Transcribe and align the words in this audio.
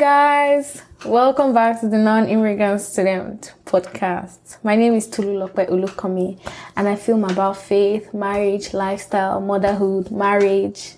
Guys, 0.00 0.80
welcome 1.04 1.52
back 1.52 1.80
to 1.80 1.86
the 1.86 1.98
Non-Immigrant 1.98 2.80
Student 2.80 3.52
Podcast. 3.66 4.56
My 4.62 4.74
name 4.74 4.94
is 4.94 5.06
Tolulope 5.06 5.68
Ulukomi 5.68 6.40
and 6.74 6.88
I 6.88 6.96
film 6.96 7.24
about 7.24 7.58
faith, 7.58 8.14
marriage, 8.14 8.72
lifestyle, 8.72 9.42
motherhood, 9.42 10.10
marriage, 10.10 10.94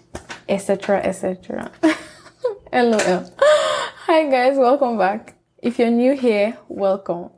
etc. 0.48 0.98
etc. 0.98 1.72
LOL. 2.72 3.28
Hi 3.40 4.30
guys, 4.30 4.56
welcome 4.56 4.98
back. 4.98 5.34
If 5.60 5.80
you're 5.80 5.90
new 5.90 6.14
here, 6.14 6.56
welcome. 6.68 7.30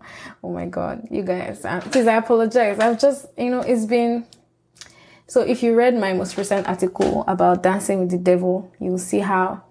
Oh 0.43 0.53
my 0.53 0.67
god, 0.67 1.09
you 1.11 1.23
guys. 1.23 1.65
Um, 1.65 1.81
please, 1.81 2.07
I 2.07 2.17
apologize. 2.17 2.79
I've 2.79 3.01
just, 3.01 3.25
you 3.39 3.49
know, 3.49 3.61
it's 3.61 3.87
been. 3.87 4.27
So 5.29 5.41
if 5.41 5.63
you 5.63 5.75
read 5.75 5.99
my 5.99 6.13
most 6.13 6.37
recent 6.37 6.69
article 6.69 7.25
about 7.27 7.63
dancing 7.63 8.01
with 8.01 8.11
the 8.11 8.19
devil, 8.19 8.71
you'll 8.79 8.99
see 8.99 9.21
how 9.21 9.63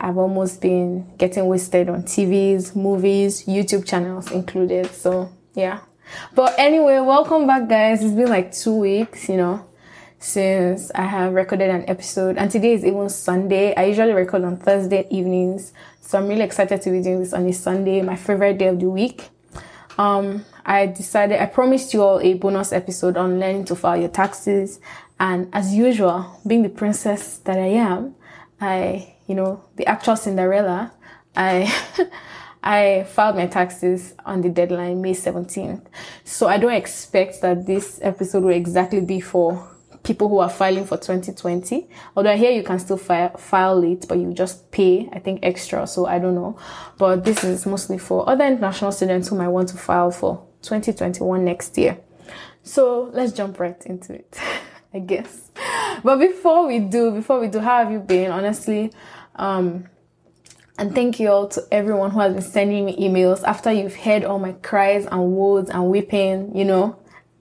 I've 0.00 0.16
almost 0.16 0.60
been 0.60 1.12
getting 1.18 1.46
wasted 1.46 1.88
on 1.88 2.04
TVs, 2.04 2.76
movies, 2.76 3.44
YouTube 3.46 3.86
channels 3.86 4.30
included. 4.30 4.86
So 4.92 5.32
yeah. 5.54 5.80
But 6.34 6.58
anyway, 6.58 7.00
welcome 7.00 7.46
back 7.46 7.68
guys. 7.68 8.02
It's 8.02 8.14
been 8.14 8.28
like 8.28 8.52
two 8.52 8.76
weeks, 8.76 9.28
you 9.28 9.36
know, 9.36 9.66
since 10.18 10.90
I 10.94 11.02
have 11.02 11.32
recorded 11.32 11.70
an 11.70 11.84
episode 11.88 12.38
and 12.38 12.50
today 12.50 12.74
is 12.74 12.84
even 12.84 13.08
Sunday. 13.08 13.74
I 13.74 13.86
usually 13.86 14.12
record 14.12 14.44
on 14.44 14.56
Thursday 14.56 15.06
evenings. 15.10 15.72
So 16.00 16.18
I'm 16.18 16.28
really 16.28 16.42
excited 16.42 16.80
to 16.80 16.90
be 16.90 17.02
doing 17.02 17.20
this 17.20 17.32
on 17.32 17.46
a 17.46 17.52
Sunday, 17.52 18.00
my 18.00 18.16
favorite 18.16 18.58
day 18.58 18.68
of 18.68 18.80
the 18.80 18.88
week. 18.88 19.28
Um, 19.98 20.44
I 20.64 20.86
decided, 20.86 21.42
I 21.42 21.46
promised 21.46 21.92
you 21.92 22.02
all 22.02 22.20
a 22.20 22.34
bonus 22.34 22.72
episode 22.72 23.16
on 23.16 23.40
learning 23.40 23.64
to 23.66 23.74
file 23.74 23.96
your 23.96 24.08
taxes. 24.08 24.80
And 25.18 25.48
as 25.52 25.74
usual, 25.74 26.40
being 26.46 26.62
the 26.62 26.68
princess 26.68 27.38
that 27.38 27.58
I 27.58 27.66
am, 27.66 28.14
I 28.60 29.14
you 29.28 29.36
know, 29.36 29.62
the 29.76 29.86
actual 29.86 30.16
Cinderella, 30.16 30.92
I 31.36 31.72
I 32.62 33.06
filed 33.08 33.36
my 33.36 33.46
taxes 33.46 34.14
on 34.26 34.40
the 34.40 34.48
deadline 34.48 35.00
May 35.00 35.12
17th. 35.12 35.86
So 36.24 36.48
I 36.48 36.58
don't 36.58 36.72
expect 36.72 37.40
that 37.42 37.66
this 37.66 38.00
episode 38.02 38.42
will 38.42 38.54
exactly 38.54 39.00
be 39.00 39.20
for 39.20 39.68
people 40.02 40.28
who 40.28 40.38
are 40.38 40.50
filing 40.50 40.84
for 40.84 40.96
2020. 40.96 41.88
Although 42.16 42.32
I 42.32 42.36
hear 42.36 42.50
you 42.50 42.62
can 42.62 42.78
still 42.78 42.96
file, 42.96 43.36
file 43.36 43.80
late, 43.80 44.06
but 44.08 44.18
you 44.18 44.32
just 44.32 44.70
pay, 44.72 45.08
I 45.12 45.18
think, 45.20 45.40
extra. 45.42 45.86
So 45.86 46.06
I 46.06 46.18
don't 46.18 46.34
know. 46.34 46.58
But 46.98 47.24
this 47.24 47.44
is 47.44 47.64
mostly 47.64 47.98
for 47.98 48.28
other 48.28 48.44
international 48.44 48.90
students 48.90 49.28
who 49.28 49.36
might 49.36 49.48
want 49.48 49.68
to 49.68 49.76
file 49.76 50.10
for 50.10 50.44
2021 50.62 51.44
next 51.44 51.78
year. 51.78 51.98
So 52.62 53.10
let's 53.12 53.32
jump 53.32 53.60
right 53.60 53.80
into 53.86 54.14
it, 54.14 54.38
I 54.94 54.98
guess. 54.98 55.50
But 56.02 56.18
before 56.18 56.66
we 56.66 56.80
do, 56.80 57.10
before 57.12 57.40
we 57.40 57.48
do, 57.48 57.60
how 57.60 57.78
have 57.82 57.92
you 57.92 58.00
been? 58.00 58.30
Honestly, 58.30 58.92
um, 59.38 59.86
and 60.78 60.94
thank 60.94 61.18
you 61.18 61.28
all 61.28 61.48
to 61.48 61.66
everyone 61.72 62.12
who 62.12 62.20
has 62.20 62.32
been 62.34 62.42
sending 62.42 62.84
me 62.84 62.96
emails 62.96 63.42
after 63.42 63.72
you've 63.72 63.96
heard 63.96 64.24
all 64.24 64.38
my 64.38 64.52
cries 64.52 65.06
and 65.06 65.32
words 65.32 65.70
and 65.70 65.88
weeping, 65.88 66.56
you 66.56 66.64
know. 66.64 66.96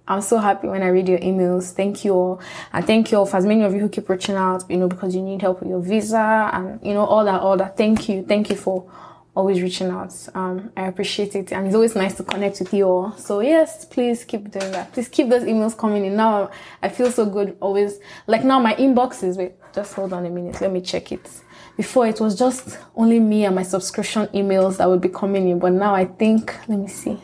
I'm 0.07 0.21
so 0.21 0.37
happy 0.37 0.67
when 0.67 0.81
I 0.81 0.87
read 0.87 1.09
your 1.09 1.19
emails. 1.19 1.73
Thank 1.73 2.05
you 2.05 2.13
all. 2.13 2.41
And 2.71 2.87
thank 2.87 3.11
you 3.11 3.17
all 3.17 3.25
for 3.25 3.37
as 3.37 3.45
many 3.45 3.63
of 3.63 3.73
you 3.73 3.79
who 3.81 3.89
keep 3.89 4.07
reaching 4.09 4.35
out, 4.35 4.63
you 4.69 4.77
know, 4.77 4.87
because 4.87 5.13
you 5.13 5.21
need 5.21 5.41
help 5.41 5.59
with 5.59 5.69
your 5.69 5.81
visa 5.81 6.49
and, 6.53 6.79
you 6.81 6.93
know, 6.93 7.05
all 7.05 7.25
that, 7.25 7.41
all 7.41 7.57
that. 7.57 7.75
Thank 7.75 8.07
you. 8.07 8.23
Thank 8.23 8.49
you 8.49 8.55
for 8.55 8.89
always 9.37 9.61
reaching 9.61 9.89
out. 9.89 10.13
Um, 10.33 10.71
I 10.75 10.87
appreciate 10.87 11.35
it. 11.35 11.53
And 11.53 11.67
it's 11.67 11.75
always 11.75 11.95
nice 11.95 12.15
to 12.15 12.23
connect 12.23 12.59
with 12.59 12.73
you 12.73 12.85
all. 12.85 13.11
So 13.17 13.41
yes, 13.41 13.85
please 13.85 14.25
keep 14.25 14.51
doing 14.51 14.71
that. 14.71 14.91
Please 14.93 15.07
keep 15.07 15.29
those 15.29 15.43
emails 15.43 15.77
coming 15.77 16.05
in. 16.05 16.15
Now 16.15 16.49
I 16.81 16.89
feel 16.89 17.11
so 17.11 17.25
good 17.25 17.55
always. 17.59 17.99
Like 18.25 18.43
now 18.43 18.59
my 18.59 18.73
inbox 18.75 19.23
is, 19.23 19.37
wait, 19.37 19.53
just 19.73 19.93
hold 19.93 20.11
on 20.11 20.25
a 20.25 20.29
minute. 20.29 20.59
Let 20.59 20.71
me 20.71 20.81
check 20.81 21.11
it 21.11 21.29
before 21.77 22.07
it 22.07 22.19
was 22.19 22.37
just 22.37 22.79
only 22.95 23.19
me 23.19 23.45
and 23.45 23.55
my 23.55 23.61
subscription 23.61 24.25
emails 24.33 24.77
that 24.77 24.89
would 24.89 24.99
be 24.99 25.09
coming 25.09 25.47
in 25.47 25.59
but 25.59 25.71
now 25.71 25.93
i 25.93 26.05
think 26.05 26.57
let 26.67 26.79
me 26.79 26.87
see 26.87 27.19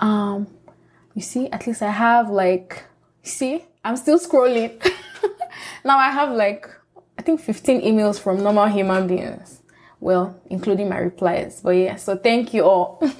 um 0.00 0.46
you 1.14 1.22
see 1.22 1.48
at 1.50 1.64
least 1.64 1.80
i 1.80 1.90
have 1.90 2.28
like 2.28 2.84
see 3.22 3.64
i'm 3.84 3.96
still 3.96 4.18
scrolling 4.18 4.72
now 5.84 5.96
i 5.96 6.10
have 6.10 6.32
like 6.32 6.68
i 7.16 7.22
think 7.22 7.40
15 7.40 7.82
emails 7.82 8.18
from 8.18 8.42
normal 8.42 8.66
human 8.66 9.06
beings 9.06 9.57
well 10.00 10.40
including 10.46 10.88
my 10.88 10.98
replies 10.98 11.60
but 11.60 11.70
yeah 11.70 11.96
so 11.96 12.16
thank 12.16 12.54
you 12.54 12.62
all. 12.64 13.02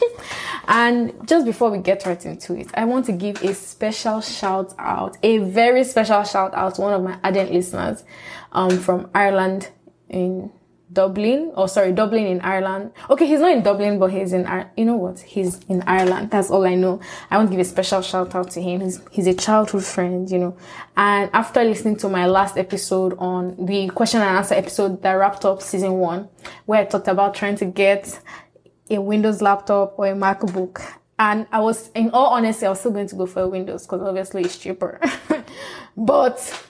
And 0.71 1.27
just 1.27 1.47
before 1.47 1.71
we 1.71 1.79
get 1.79 2.05
right 2.05 2.23
into 2.27 2.55
it 2.55 2.69
i 2.75 2.85
want 2.85 3.07
to 3.07 3.13
give 3.13 3.43
a 3.43 3.55
special 3.55 4.21
shout 4.21 4.75
out 4.79 5.17
a 5.23 5.39
very 5.39 5.83
special 5.83 6.23
shout 6.25 6.53
out 6.53 6.75
to 6.75 6.83
one 6.83 6.93
of 6.93 7.03
my 7.03 7.19
ardent 7.25 7.53
listeners 7.53 8.05
um, 8.53 8.79
from 8.79 9.09
ireland 9.15 9.71
in 10.11 10.51
Dublin, 10.93 11.53
or 11.55 11.65
oh, 11.65 11.67
sorry, 11.67 11.93
Dublin 11.93 12.27
in 12.27 12.41
Ireland. 12.41 12.93
Okay, 13.11 13.27
he's 13.27 13.41
not 13.41 13.53
in 13.53 13.63
Dublin, 13.63 13.99
but 13.99 14.11
he's 14.11 14.33
in, 14.33 14.49
you 14.77 14.87
know 14.87 14.97
what? 14.97 15.21
He's 15.21 15.59
in 15.69 15.83
Ireland. 15.83 16.31
That's 16.31 16.51
all 16.51 16.67
I 16.67 16.75
know. 16.75 17.01
I 17.31 17.37
want 17.37 17.51
to 17.51 17.57
give 17.57 17.61
a 17.61 17.69
special 17.69 18.01
shout 18.01 18.35
out 18.35 18.51
to 18.53 18.63
him. 18.63 18.81
He's, 18.81 19.01
he's 19.11 19.27
a 19.27 19.35
childhood 19.35 19.85
friend, 19.85 20.31
you 20.31 20.39
know. 20.39 20.57
And 20.97 21.31
after 21.35 21.63
listening 21.63 21.97
to 21.99 22.09
my 22.09 22.27
last 22.27 22.57
episode 22.57 23.15
on 23.19 23.67
the 23.67 23.89
question 23.91 24.23
and 24.23 24.37
answer 24.39 24.55
episode 24.55 25.03
that 25.03 25.13
wrapped 25.13 25.45
up 25.45 25.61
season 25.61 25.95
one, 25.95 26.29
where 26.65 26.81
I 26.81 26.85
talked 26.87 27.09
about 27.09 27.35
trying 27.35 27.57
to 27.57 27.67
get 27.67 28.19
a 28.91 29.01
Windows 29.01 29.43
laptop 29.43 29.99
or 29.99 30.07
a 30.07 30.15
MacBook. 30.15 30.81
And 31.19 31.47
I 31.53 31.61
was, 31.61 31.91
in 31.91 32.11
all 32.11 32.29
honesty, 32.29 32.65
I 32.65 32.71
was 32.71 32.81
still 32.81 32.93
going 32.93 33.09
to 33.09 33.17
go 33.17 33.27
for 33.27 33.43
a 33.43 33.49
Windows 33.49 33.87
because 33.87 34.01
obviously 34.03 34.43
it's 34.43 34.57
cheaper. 34.57 35.01
but 35.97 36.68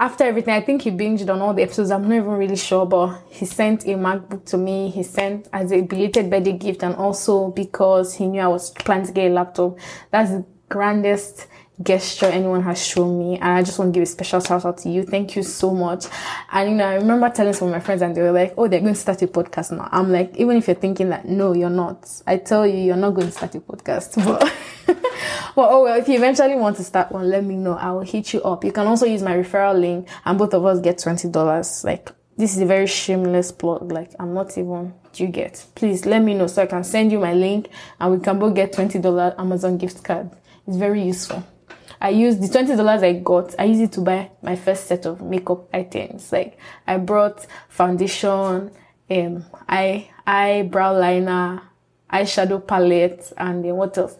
after 0.00 0.24
everything, 0.24 0.54
I 0.54 0.60
think 0.60 0.82
he 0.82 0.90
binged 0.90 1.28
on 1.28 1.40
all 1.40 1.54
the 1.54 1.62
episodes. 1.62 1.90
I'm 1.90 2.02
not 2.02 2.14
even 2.14 2.30
really 2.30 2.56
sure, 2.56 2.86
but 2.86 3.20
he 3.30 3.44
sent 3.46 3.84
a 3.84 3.94
MacBook 3.94 4.44
to 4.46 4.56
me. 4.56 4.90
He 4.90 5.02
sent 5.02 5.48
as 5.52 5.72
a 5.72 5.80
belated 5.80 6.30
birthday 6.30 6.52
gift 6.52 6.84
and 6.84 6.94
also 6.94 7.50
because 7.50 8.14
he 8.14 8.26
knew 8.26 8.40
I 8.40 8.46
was 8.46 8.70
planning 8.70 9.06
to 9.06 9.12
get 9.12 9.30
a 9.30 9.34
laptop. 9.34 9.78
That's 10.12 10.30
the 10.30 10.44
grandest 10.68 11.48
gesture 11.82 12.26
anyone 12.26 12.62
has 12.62 12.84
shown 12.84 13.18
me. 13.18 13.36
And 13.36 13.50
I 13.50 13.62
just 13.62 13.78
want 13.78 13.92
to 13.92 13.98
give 13.98 14.02
a 14.02 14.06
special 14.06 14.40
shout 14.40 14.64
out 14.64 14.78
to 14.78 14.88
you. 14.88 15.04
Thank 15.04 15.36
you 15.36 15.42
so 15.42 15.72
much. 15.72 16.06
And 16.50 16.70
you 16.70 16.76
know, 16.76 16.86
I 16.86 16.94
remember 16.94 17.30
telling 17.30 17.52
some 17.52 17.68
of 17.68 17.74
my 17.74 17.80
friends 17.80 18.02
and 18.02 18.14
they 18.14 18.22
were 18.22 18.32
like, 18.32 18.54
oh, 18.56 18.68
they're 18.68 18.80
going 18.80 18.94
to 18.94 19.00
start 19.00 19.22
a 19.22 19.26
podcast 19.26 19.76
now. 19.76 19.88
I'm 19.92 20.10
like, 20.10 20.36
even 20.36 20.56
if 20.56 20.66
you're 20.66 20.76
thinking 20.76 21.10
that, 21.10 21.26
no, 21.26 21.54
you're 21.54 21.70
not. 21.70 22.08
I 22.26 22.38
tell 22.38 22.66
you, 22.66 22.78
you're 22.78 22.96
not 22.96 23.10
going 23.10 23.28
to 23.28 23.32
start 23.32 23.54
a 23.54 23.60
podcast. 23.60 24.16
But, 24.88 24.94
but 25.54 25.70
oh 25.70 25.84
well, 25.84 25.98
if 25.98 26.08
you 26.08 26.16
eventually 26.16 26.54
want 26.54 26.76
to 26.76 26.84
start 26.84 27.10
one, 27.12 27.28
let 27.28 27.44
me 27.44 27.56
know. 27.56 27.74
I 27.74 27.90
will 27.90 28.02
hit 28.02 28.32
you 28.32 28.40
up. 28.42 28.64
You 28.64 28.72
can 28.72 28.86
also 28.86 29.06
use 29.06 29.22
my 29.22 29.34
referral 29.34 29.78
link 29.78 30.08
and 30.24 30.38
both 30.38 30.54
of 30.54 30.64
us 30.64 30.80
get 30.80 30.98
$20. 30.98 31.84
Like, 31.84 32.10
this 32.36 32.54
is 32.54 32.60
a 32.60 32.66
very 32.66 32.86
shameless 32.86 33.52
plug. 33.52 33.90
Like, 33.90 34.12
I'm 34.18 34.32
not 34.32 34.56
even, 34.56 34.94
you 35.14 35.26
get? 35.26 35.66
Please 35.74 36.06
let 36.06 36.22
me 36.22 36.34
know 36.34 36.46
so 36.46 36.62
I 36.62 36.66
can 36.66 36.84
send 36.84 37.10
you 37.12 37.18
my 37.18 37.34
link 37.34 37.68
and 37.98 38.12
we 38.12 38.20
can 38.20 38.38
both 38.38 38.54
get 38.54 38.72
$20 38.72 39.38
Amazon 39.38 39.76
gift 39.76 40.04
card. 40.04 40.30
It's 40.66 40.76
very 40.76 41.02
useful. 41.02 41.44
I 42.00 42.10
used 42.10 42.40
the 42.40 42.48
twenty 42.48 42.76
dollars 42.76 43.02
I 43.02 43.14
got. 43.14 43.54
I 43.58 43.64
used 43.64 43.80
it 43.80 43.92
to 43.92 44.00
buy 44.00 44.30
my 44.42 44.56
first 44.56 44.86
set 44.86 45.06
of 45.06 45.20
makeup 45.20 45.68
items. 45.74 46.30
Like 46.32 46.58
I 46.86 46.98
brought 46.98 47.46
foundation, 47.68 48.70
um, 49.10 49.44
eye 49.68 50.10
eyebrow 50.26 50.98
liner, 50.98 51.62
eyeshadow 52.12 52.66
palette, 52.66 53.32
and 53.36 53.64
then 53.64 53.74
what 53.76 53.96
else? 53.98 54.16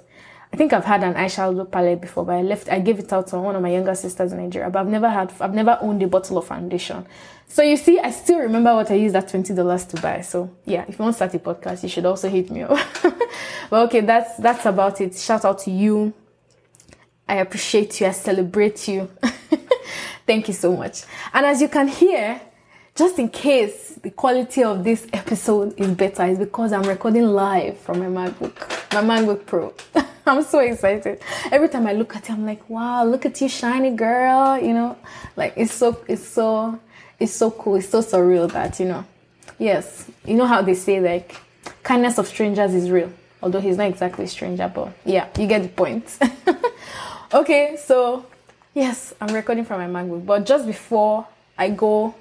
I 0.53 0.57
think 0.57 0.73
I've 0.73 0.85
had 0.85 1.05
an 1.05 1.15
eyeshadow 1.15 1.71
palette 1.71 2.01
before, 2.01 2.25
but 2.25 2.37
I 2.37 2.43
left. 2.43 2.69
I 2.71 2.81
gave 2.81 2.99
it 2.99 3.13
out 3.13 3.29
to 3.29 3.39
one 3.39 3.55
of 3.55 3.63
my 3.63 3.71
younger 3.71 3.95
sisters 3.95 4.33
in 4.33 4.39
Nigeria. 4.39 4.71
But 4.71 4.81
I've 4.81 4.89
never 4.89 5.09
had. 5.09 5.33
I've 5.41 5.55
never 5.55 5.79
owned 5.81 6.03
a 6.03 6.09
bottle 6.09 6.39
of 6.39 6.47
foundation. 6.47 7.07
So 7.47 7.63
you 7.63 7.77
see, 7.77 7.99
I 7.99 8.11
still 8.11 8.41
remember 8.41 8.75
what 8.75 8.91
I 8.91 8.95
used 8.95 9.15
that 9.15 9.29
twenty 9.29 9.55
dollars 9.55 9.85
to 9.87 10.01
buy. 10.01 10.23
So 10.23 10.51
yeah, 10.65 10.85
if 10.89 10.99
you 10.99 11.05
want 11.05 11.17
to 11.17 11.17
start 11.17 11.35
a 11.35 11.39
podcast, 11.39 11.83
you 11.83 11.89
should 11.89 12.07
also 12.07 12.29
hit 12.29 12.51
me 12.51 12.63
up. 12.63 12.79
but 13.71 13.87
okay, 13.87 14.01
that's 14.01 14.37
that's 14.39 14.67
about 14.67 15.01
it. 15.01 15.17
Shout 15.17 15.45
out 15.45 15.61
to 15.61 15.71
you 15.71 16.13
I 17.29 17.37
appreciate 17.37 18.01
you. 18.01 18.07
I 18.07 18.13
celebrate 18.13 18.89
you. 18.89 19.11
Thank 20.27 20.49
you 20.49 20.55
so 20.55 20.77
much. 20.77 21.05
And 21.33 21.45
as 21.45 21.61
you 21.61 21.69
can 21.69 21.89
hear, 21.89 22.41
just 22.95 23.19
in 23.19 23.29
case 23.29 23.95
the 24.03 24.11
quality 24.11 24.65
of 24.65 24.83
this 24.83 25.07
episode 25.13 25.79
is 25.79 25.89
better, 25.93 26.25
it's 26.25 26.39
because 26.39 26.73
I'm 26.73 26.83
recording 26.83 27.27
live 27.27 27.79
from 27.79 28.01
my 28.01 28.07
MacBook, 28.07 28.57
my 28.93 29.03
MacBook 29.03 29.47
Pro. 29.47 29.73
I'm 30.27 30.43
so 30.43 30.59
excited. 30.59 31.21
Every 31.51 31.69
time 31.69 31.87
I 31.87 31.93
look 31.93 32.17
at 32.17 32.25
it, 32.25 32.33
I'm 32.33 32.45
like, 32.45 32.69
wow, 32.69 33.05
look 33.05 33.25
at 33.25 33.41
you, 33.41 33.49
shiny 33.49 33.91
girl. 33.91 34.59
You 34.59 34.75
know, 34.75 34.97
like 35.37 35.55
it's 35.57 35.73
so, 35.73 36.03
it's 36.09 36.27
so, 36.27 36.79
it's 37.21 37.33
so 37.33 37.51
cool. 37.51 37.77
It's 37.77 37.89
so 37.89 38.01
surreal 38.01 38.51
that, 38.53 38.81
you 38.81 38.87
know, 38.87 39.05
yes, 39.59 40.11
you 40.25 40.35
know 40.35 40.47
how 40.47 40.63
they 40.63 40.75
say 40.75 41.01
like 41.01 41.37
kindness 41.83 42.19
of 42.19 42.27
strangers 42.27 42.75
is 42.75 42.91
real. 42.91 43.13
Although 43.43 43.61
he's 43.61 43.77
not 43.77 43.87
exactly 43.87 44.27
stranger, 44.27 44.71
but 44.75 44.93
yeah, 45.05 45.29
you 45.39 45.47
get 45.47 45.63
the 45.63 45.69
point. 45.69 46.19
Okay, 47.31 47.77
so 47.77 48.25
yes, 48.73 49.13
I'm 49.21 49.35
recording 49.35 49.67
from 49.67 49.93
my 49.93 50.03
MacBook, 50.03 50.25
but 50.25 50.47
just 50.47 50.65
before 50.65 51.27
I 51.59 51.69
go 51.69 52.15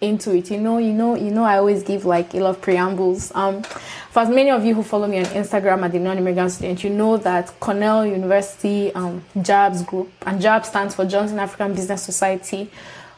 into 0.00 0.32
it, 0.32 0.48
you 0.48 0.60
know, 0.60 0.78
you 0.78 0.92
know, 0.92 1.16
you 1.16 1.32
know, 1.32 1.42
I 1.42 1.58
always 1.58 1.82
give 1.82 2.04
like 2.04 2.34
a 2.34 2.38
lot 2.38 2.50
of 2.50 2.62
preambles. 2.62 3.34
Um, 3.34 3.64
for 3.64 4.20
as 4.20 4.28
many 4.28 4.50
of 4.50 4.64
you 4.64 4.76
who 4.76 4.84
follow 4.84 5.08
me 5.08 5.18
on 5.18 5.24
Instagram 5.24 5.82
at 5.82 5.90
the 5.90 5.98
non-immigrant 5.98 6.52
student, 6.52 6.84
you 6.84 6.90
know 6.90 7.16
that 7.16 7.58
Cornell 7.58 8.06
University 8.06 8.94
um, 8.94 9.24
JABS 9.42 9.82
Group 9.82 10.12
and 10.24 10.40
JABS 10.40 10.68
stands 10.68 10.94
for 10.94 11.04
Johnson 11.04 11.40
African 11.40 11.74
Business 11.74 12.04
Society. 12.04 12.70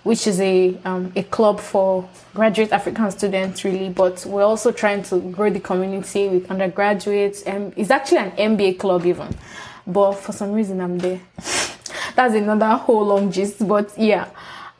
which 0.05 0.29
is 0.29 0.41
a 0.41 0.79
um, 0.85 1.13
a 1.17 1.25
club 1.25 1.59
for 1.59 2.09
graduate 2.33 2.71
African 2.71 3.11
students, 3.11 3.65
really. 3.65 3.89
But 3.89 4.25
we're 4.25 4.45
also 4.45 4.71
trying 4.71 5.03
to 5.11 5.19
grow 5.33 5.51
the 5.51 5.59
community 5.59 6.29
with 6.29 6.49
undergraduates, 6.49 7.43
and 7.43 7.73
it's 7.77 7.91
actually 7.91 8.19
an 8.19 8.31
MBA 8.31 8.79
club 8.79 9.05
even. 9.05 9.35
But 9.87 10.13
for 10.13 10.33
some 10.33 10.53
reason, 10.53 10.81
I'm 10.81 10.99
there. 10.99 11.21
That's 12.15 12.35
another 12.35 12.77
whole 12.77 13.07
long 13.07 13.31
gist. 13.31 13.67
But 13.67 13.97
yeah, 13.99 14.29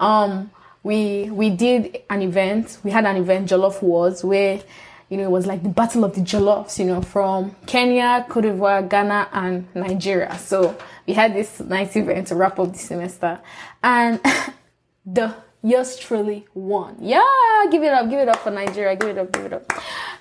um, 0.01 0.51
we 0.83 1.31
we 1.31 1.51
did 1.51 2.03
an 2.11 2.23
event. 2.23 2.79
We 2.83 2.91
had 2.91 3.07
an 3.07 3.17
event, 3.17 3.51
Jollof 3.51 3.83
Wars, 3.83 4.25
where 4.25 4.61
you 5.09 5.17
know, 5.17 5.25
it 5.25 5.31
was 5.31 5.47
like 5.47 5.63
the 5.63 5.69
battle 5.69 6.05
of 6.05 6.15
the 6.15 6.21
Jollofs, 6.21 6.79
you 6.79 6.85
know, 6.85 7.01
from 7.01 7.55
Kenya, 7.67 8.27
Cote 8.29 8.43
d'Ivoire, 8.45 8.89
Ghana, 8.89 9.29
and 9.33 9.69
Nigeria. 9.75 10.37
So 10.39 10.77
we 11.07 11.15
had 11.15 11.35
this 11.35 11.61
nice 11.61 11.95
event 11.95 12.29
to 12.29 12.35
wrap 12.35 12.59
up 12.59 12.73
the 12.73 12.79
semester. 12.79 13.39
And 13.83 14.21
the 15.07 15.35
yours 15.63 15.97
truly 15.97 16.47
won. 16.55 16.97
Yeah, 17.01 17.23
give 17.71 17.83
it 17.83 17.93
up, 17.93 18.11
give 18.11 18.21
it 18.21 18.29
up 18.29 18.39
for 18.39 18.51
Nigeria, 18.51 18.97
give 18.97 19.11
it 19.11 19.19
up, 19.19 19.33
give 19.33 19.45
it 19.47 19.53
up. 19.53 19.73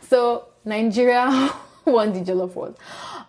So 0.07 0.47
Nigeria 0.63 1.51
won 1.91 2.13
the 2.13 2.19
Jollof 2.19 2.55
Wars. 2.55 2.75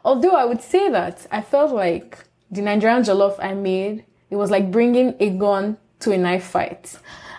Although 0.04 0.34
I 0.34 0.44
would 0.44 0.62
say 0.62 0.88
that 0.90 1.26
I 1.30 1.42
felt 1.42 1.72
like 1.72 2.24
the 2.50 2.62
Nigerian 2.62 3.02
Jollof 3.02 3.36
I 3.38 3.54
made, 3.54 4.04
it 4.30 4.36
was 4.36 4.50
like 4.50 4.70
bringing 4.70 5.14
a 5.20 5.30
gun 5.30 5.76
to 6.00 6.12
a 6.12 6.18
knife 6.18 6.44
fight. 6.44 6.96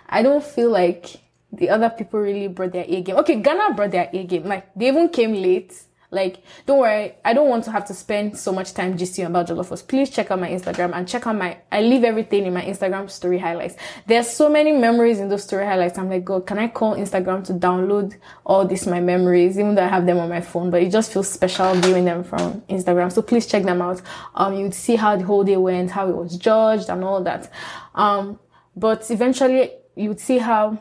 I 0.09 0.21
don't 0.21 0.43
feel 0.43 0.69
like 0.69 1.21
the 1.51 1.69
other 1.69 1.89
people 1.89 2.19
really 2.19 2.47
brought 2.47 2.73
their 2.73 2.85
A 2.87 3.01
game. 3.01 3.17
Okay, 3.17 3.41
Ghana 3.41 3.73
brought 3.73 3.91
their 3.91 4.09
A 4.11 4.23
game. 4.23 4.45
Like 4.45 4.73
they 4.75 4.87
even 4.87 5.09
came 5.09 5.33
late. 5.33 5.73
Like, 6.09 6.41
don't 6.65 6.79
worry, 6.79 7.15
I 7.25 7.33
don't 7.33 7.49
want 7.49 7.65
to 7.65 7.71
have 7.71 7.85
to 7.87 7.93
spend 7.93 8.37
so 8.37 8.53
much 8.53 8.73
time 8.73 8.97
gisting 8.97 9.25
about 9.25 9.47
Jollof 9.47 9.87
Please 9.89 10.09
check 10.09 10.31
out 10.31 10.39
my 10.39 10.49
Instagram 10.49 10.95
and 10.95 11.05
check 11.05 11.27
out 11.27 11.35
my, 11.35 11.57
I 11.69 11.81
leave 11.81 12.05
everything 12.05 12.45
in 12.45 12.53
my 12.53 12.61
Instagram 12.61 13.09
story 13.09 13.37
highlights. 13.37 13.75
There's 14.05 14.29
so 14.29 14.49
many 14.49 14.71
memories 14.71 15.19
in 15.19 15.27
those 15.27 15.43
story 15.43 15.65
highlights. 15.65 15.97
I'm 15.97 16.09
like, 16.09 16.23
God, 16.23 16.47
can 16.47 16.59
I 16.59 16.69
call 16.69 16.95
Instagram 16.95 17.43
to 17.47 17.53
download 17.53 18.15
all 18.45 18.65
these 18.65 18.87
my 18.87 19.01
memories, 19.01 19.59
even 19.59 19.75
though 19.75 19.83
I 19.83 19.89
have 19.89 20.05
them 20.05 20.17
on 20.19 20.29
my 20.29 20.39
phone, 20.39 20.69
but 20.69 20.81
it 20.81 20.93
just 20.93 21.11
feels 21.11 21.29
special 21.29 21.73
viewing 21.75 22.05
them 22.05 22.23
from 22.23 22.61
Instagram. 22.69 23.11
So 23.11 23.21
please 23.21 23.45
check 23.45 23.63
them 23.63 23.81
out. 23.81 24.01
Um, 24.33 24.53
you'd 24.53 24.73
see 24.73 24.95
how 24.95 25.17
the 25.17 25.25
whole 25.25 25.43
day 25.43 25.57
went, 25.57 25.91
how 25.91 26.07
it 26.07 26.15
was 26.15 26.37
judged 26.37 26.89
and 26.89 27.03
all 27.03 27.21
that. 27.23 27.51
Um, 27.95 28.39
but 28.77 29.11
eventually 29.11 29.71
you'd 29.95 30.21
see 30.21 30.37
how 30.37 30.77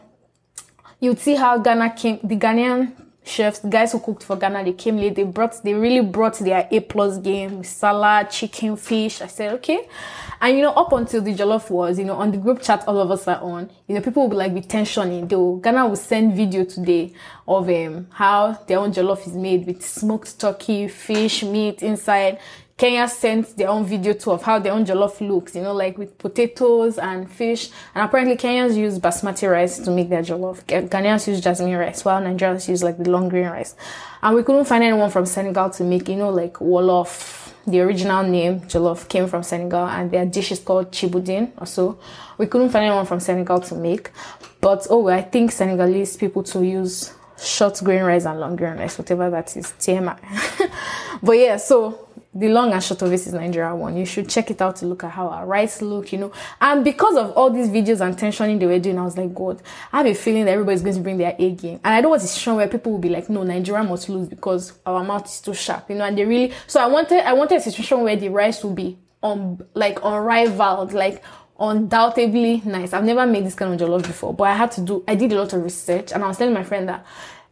you'd 1.00 1.18
see 1.18 1.34
how 1.34 1.58
Ghana 1.58 1.94
came, 1.94 2.20
the 2.22 2.36
Ghanaian 2.36 3.05
chefs, 3.26 3.58
the 3.58 3.68
guys 3.68 3.92
who 3.92 4.00
cooked 4.00 4.22
for 4.22 4.36
Ghana, 4.36 4.64
they 4.64 4.72
came 4.72 4.96
late. 4.96 5.14
They 5.14 5.24
brought, 5.24 5.62
they 5.62 5.74
really 5.74 6.00
brought 6.00 6.38
their 6.38 6.68
A 6.70 6.80
plus 6.80 7.18
game, 7.18 7.64
salad, 7.64 8.30
chicken, 8.30 8.76
fish. 8.76 9.20
I 9.20 9.26
said, 9.26 9.52
okay. 9.54 9.88
And 10.40 10.56
you 10.56 10.62
know, 10.62 10.72
up 10.72 10.92
until 10.92 11.22
the 11.22 11.34
jollof 11.34 11.70
was, 11.70 11.98
you 11.98 12.04
know, 12.04 12.14
on 12.14 12.30
the 12.30 12.38
group 12.38 12.62
chat 12.62 12.84
all 12.86 13.00
of 13.00 13.10
us 13.10 13.26
are 13.26 13.40
on, 13.40 13.70
you 13.88 13.94
know, 13.94 14.00
people 14.00 14.22
will 14.22 14.30
be 14.30 14.36
like 14.36 14.54
be 14.54 14.60
tensioning. 14.60 15.28
Though 15.28 15.56
Ghana 15.56 15.88
will 15.88 15.96
send 15.96 16.36
video 16.36 16.64
today 16.64 17.12
of 17.48 17.68
um 17.68 18.08
how 18.10 18.52
their 18.66 18.78
own 18.78 18.92
jollof 18.92 19.26
is 19.26 19.34
made 19.34 19.66
with 19.66 19.84
smoked 19.84 20.38
turkey, 20.38 20.88
fish, 20.88 21.42
meat 21.42 21.82
inside. 21.82 22.38
Kenya 22.78 23.08
sent 23.08 23.56
their 23.56 23.70
own 23.70 23.86
video 23.86 24.12
too 24.12 24.32
of 24.32 24.42
how 24.42 24.58
their 24.58 24.74
own 24.74 24.84
jollof 24.84 25.26
looks, 25.26 25.56
you 25.56 25.62
know, 25.62 25.72
like 25.72 25.96
with 25.96 26.18
potatoes 26.18 26.98
and 26.98 27.30
fish. 27.30 27.70
And 27.94 28.04
apparently 28.04 28.36
Kenyans 28.36 28.76
use 28.76 28.98
basmati 28.98 29.50
rice 29.50 29.78
to 29.78 29.90
make 29.90 30.10
their 30.10 30.20
jollof. 30.20 30.62
Ghanaians 30.66 31.26
use 31.26 31.40
jasmine 31.40 31.74
rice, 31.74 32.04
while 32.04 32.20
Nigerians 32.20 32.68
use 32.68 32.82
like 32.82 32.98
the 32.98 33.08
long 33.08 33.30
green 33.30 33.46
rice. 33.46 33.74
And 34.22 34.36
we 34.36 34.42
couldn't 34.42 34.66
find 34.66 34.84
anyone 34.84 35.10
from 35.10 35.24
Senegal 35.24 35.70
to 35.70 35.84
make, 35.84 36.06
you 36.06 36.16
know, 36.16 36.28
like 36.28 36.54
wolof. 36.54 37.50
The 37.66 37.80
original 37.80 38.22
name 38.22 38.60
jollof 38.60 39.08
came 39.08 39.26
from 39.26 39.42
Senegal 39.42 39.86
and 39.86 40.10
their 40.10 40.26
dish 40.26 40.52
is 40.52 40.60
called 40.60 40.92
thieboudienne 40.92 41.52
or 41.56 41.66
so. 41.66 41.98
We 42.36 42.46
couldn't 42.46 42.68
find 42.68 42.84
anyone 42.84 43.06
from 43.06 43.20
Senegal 43.20 43.60
to 43.60 43.74
make. 43.74 44.10
But 44.60 44.86
oh, 44.90 45.08
I 45.08 45.22
think 45.22 45.50
Senegalese 45.50 46.18
people 46.18 46.42
to 46.42 46.62
use 46.62 47.14
short 47.42 47.80
grain 47.82 48.04
rice 48.04 48.26
and 48.26 48.38
long 48.38 48.54
grain 48.54 48.76
rice, 48.76 48.98
whatever 48.98 49.30
that 49.30 49.56
is, 49.56 49.72
TMI. 49.78 50.18
but 51.22 51.32
yeah, 51.32 51.56
so 51.56 52.05
the 52.38 52.48
long 52.48 52.72
and 52.72 52.82
short 52.82 53.00
of 53.00 53.10
it 53.12 53.14
is 53.14 53.32
Nigeria 53.32 53.74
one. 53.74 53.96
You 53.96 54.04
should 54.04 54.28
check 54.28 54.50
it 54.50 54.60
out 54.60 54.76
to 54.76 54.86
look 54.86 55.04
at 55.04 55.10
how 55.10 55.28
our 55.28 55.46
rice 55.46 55.80
look, 55.80 56.12
you 56.12 56.18
know. 56.18 56.32
And 56.60 56.84
because 56.84 57.16
of 57.16 57.32
all 57.32 57.50
these 57.50 57.68
videos 57.68 58.00
and 58.00 58.16
tensioning 58.16 58.60
they 58.60 58.66
were 58.66 58.78
doing, 58.78 58.98
I 58.98 59.04
was 59.04 59.16
like, 59.16 59.34
God, 59.34 59.62
I 59.92 59.98
have 59.98 60.06
a 60.06 60.14
feeling 60.14 60.44
that 60.44 60.52
everybody's 60.52 60.82
going 60.82 60.96
to 60.96 61.00
bring 61.00 61.16
their 61.16 61.34
A 61.38 61.50
game. 61.52 61.80
And 61.82 61.94
I 61.94 62.00
don't 62.00 62.10
want 62.10 62.22
to 62.22 62.28
show 62.28 62.56
where 62.56 62.68
people 62.68 62.92
will 62.92 62.98
be 62.98 63.08
like, 63.08 63.30
no, 63.30 63.42
Nigeria 63.42 63.82
must 63.82 64.08
lose 64.08 64.28
because 64.28 64.74
our 64.84 65.02
mouth 65.02 65.24
is 65.26 65.40
too 65.40 65.54
sharp, 65.54 65.88
you 65.88 65.96
know. 65.96 66.04
And 66.04 66.18
they 66.18 66.26
really, 66.26 66.52
so 66.66 66.80
I 66.80 66.86
wanted, 66.86 67.26
I 67.26 67.32
wanted 67.32 67.56
a 67.56 67.60
situation 67.60 68.02
where 68.02 68.16
the 68.16 68.28
rice 68.28 68.62
will 68.62 68.74
be 68.74 68.98
on, 69.22 69.64
like 69.74 69.98
unrivaled, 70.04 70.92
like 70.92 71.24
undoubtedly 71.58 72.60
nice. 72.66 72.92
I've 72.92 73.04
never 73.04 73.26
made 73.26 73.46
this 73.46 73.54
kind 73.54 73.72
of 73.72 73.80
jollof 73.80 74.02
before, 74.02 74.34
but 74.34 74.44
I 74.44 74.54
had 74.54 74.72
to 74.72 74.82
do, 74.82 75.04
I 75.08 75.14
did 75.14 75.32
a 75.32 75.36
lot 75.36 75.54
of 75.54 75.64
research 75.64 76.12
and 76.12 76.22
I 76.22 76.28
was 76.28 76.36
telling 76.36 76.52
my 76.52 76.64
friend 76.64 76.88
that 76.90 77.06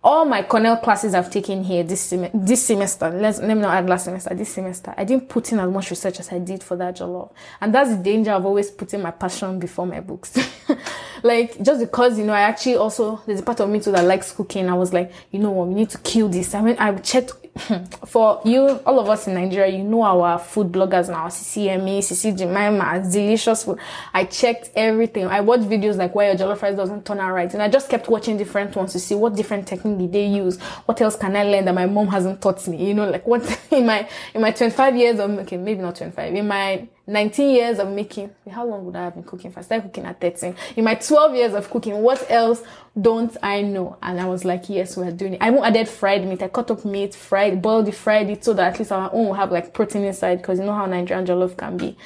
all 0.05 0.27
my 0.27 0.43
Cornell 0.43 0.77
classes 0.77 1.15
I've 1.15 1.31
taken 1.31 1.65
here 1.65 1.83
this 1.83 2.03
sem- 2.03 2.31
this 2.35 2.67
semester, 2.67 3.09
let's, 3.09 3.39
let 3.39 3.57
me 3.57 3.63
not 3.63 3.75
add 3.75 3.89
last 3.89 4.05
semester, 4.05 4.35
this 4.35 4.53
semester, 4.53 4.93
I 4.99 5.05
didn't 5.05 5.31
put 5.31 5.51
in 5.51 5.59
as 5.59 5.71
much 5.71 5.89
research 5.89 6.21
as 6.21 6.31
I 6.31 6.39
did 6.39 6.63
for 6.63 6.77
that 6.77 6.99
jollof. 6.99 7.33
And 7.63 7.75
that's 7.75 7.89
the 7.89 7.97
danger 7.97 8.33
of 8.33 8.45
always 8.45 8.71
putting 8.71 9.01
my 9.01 9.13
passion 9.13 9.59
before 9.59 9.87
my 9.87 10.01
books. 10.01 10.37
like, 11.23 11.61
just 11.63 11.81
because, 11.81 12.19
you 12.19 12.27
know, 12.27 12.35
I 12.35 12.43
actually 12.43 12.77
also, 12.77 13.23
there's 13.27 13.41
a 13.41 13.43
part 13.43 13.61
of 13.61 13.71
me 13.71 13.81
too 13.81 13.93
that 13.93 14.05
likes 14.05 14.31
cooking. 14.31 14.69
I 14.69 14.75
was 14.75 14.93
like, 14.93 15.11
you 15.31 15.39
know 15.39 15.51
what, 15.51 15.69
we 15.69 15.75
need 15.75 15.91
to 15.91 15.99
kill 15.99 16.29
this. 16.29 16.55
I 16.55 16.61
mean, 16.61 16.77
I 16.79 16.95
checked 16.97 17.33
for 18.07 18.41
you, 18.45 18.81
all 18.85 18.99
of 18.99 19.09
us 19.09 19.29
in 19.29 19.35
Nigeria, 19.35 19.77
you 19.77 19.85
know 19.85 20.03
our 20.03 20.39
food 20.39 20.73
bloggers 20.73 21.09
now, 21.09 21.29
CCME, 21.29 21.99
Sisi 21.99 22.37
Jemimah, 22.37 23.11
delicious 23.11 23.65
food. 23.65 23.79
I 24.13 24.25
checked 24.25 24.71
everything. 24.75 25.27
I 25.27 25.41
watched 25.41 25.65
videos 25.65 25.97
like 25.97 26.15
why 26.15 26.27
your 26.27 26.35
jollof 26.35 26.63
rice 26.63 26.77
doesn't 26.77 27.07
turn 27.07 27.21
out 27.21 27.33
right. 27.33 27.53
And 27.53 27.63
I 27.63 27.69
just 27.69 27.89
kept 27.89 28.09
watching 28.09 28.37
different 28.37 28.75
ones 28.75 28.93
to 28.93 28.99
see 28.99 29.15
what 29.15 29.37
different 29.37 29.69
did 29.99 30.13
they 30.13 30.27
use. 30.27 30.59
What 30.87 31.01
else 31.01 31.17
can 31.17 31.37
I 31.37 31.45
learn 31.45 31.65
that 31.67 31.75
my 31.75 31.87
mom 31.87 32.09
hasn't 32.09 32.41
taught 32.41 32.67
me? 32.69 32.89
You 32.89 32.95
know, 32.95 33.09
like 33.11 33.27
what 33.27 33.43
in 33.71 33.87
my, 33.87 34.09
in 34.35 34.41
my 34.41 34.51
25 34.51 34.97
years 34.97 35.19
of, 35.19 35.31
okay, 35.31 35.57
maybe 35.57 35.81
not 35.81 35.97
25, 35.97 36.35
in 36.35 36.47
my 36.47 36.89
19 37.07 37.55
years 37.55 37.79
of 37.79 37.89
making, 37.91 38.31
how 38.51 38.65
long 38.65 38.87
would 38.87 38.97
I 38.97 39.05
have 39.05 39.15
been 39.15 39.25
cooking? 39.25 39.51
If 39.51 39.59
I 39.59 39.61
started 39.61 39.85
cooking 39.85 40.05
at 40.07 40.21
13, 40.21 40.57
in 40.77 40.85
my 40.85 40.95
12 40.95 41.35
years 41.35 41.55
of 41.55 41.69
cooking, 41.69 41.97
what 42.01 42.25
else 42.31 42.63
don't 42.99 43.37
I 43.43 43.61
know? 43.61 43.99
And 44.03 44.19
I 44.21 44.27
was 44.27 44.45
like, 44.45 44.69
yes, 44.71 44.97
we're 44.97 45.11
doing 45.11 45.35
it. 45.35 45.43
I 45.43 45.49
even 45.49 45.63
added 45.63 45.89
fried 45.89 46.27
meat. 46.27 46.43
I 46.43 46.49
cut 46.49 46.71
up 46.71 46.85
meat, 46.85 47.15
fried, 47.15 47.61
boiled 47.61 47.87
the 47.87 47.93
fried 47.93 48.31
it 48.31 48.45
so 48.45 48.55
that 48.55 48.73
at 48.73 48.79
least 48.79 48.93
our 48.93 49.11
own 49.13 49.27
will 49.27 49.35
have 49.35 49.53
like 49.53 49.75
protein 49.75 50.05
inside 50.05 50.37
because 50.37 50.59
you 50.59 50.65
know 50.65 50.73
how 50.75 50.87
Nigerian 50.87 51.27
jollof 51.27 51.57
can 51.57 51.77
be. 51.77 51.97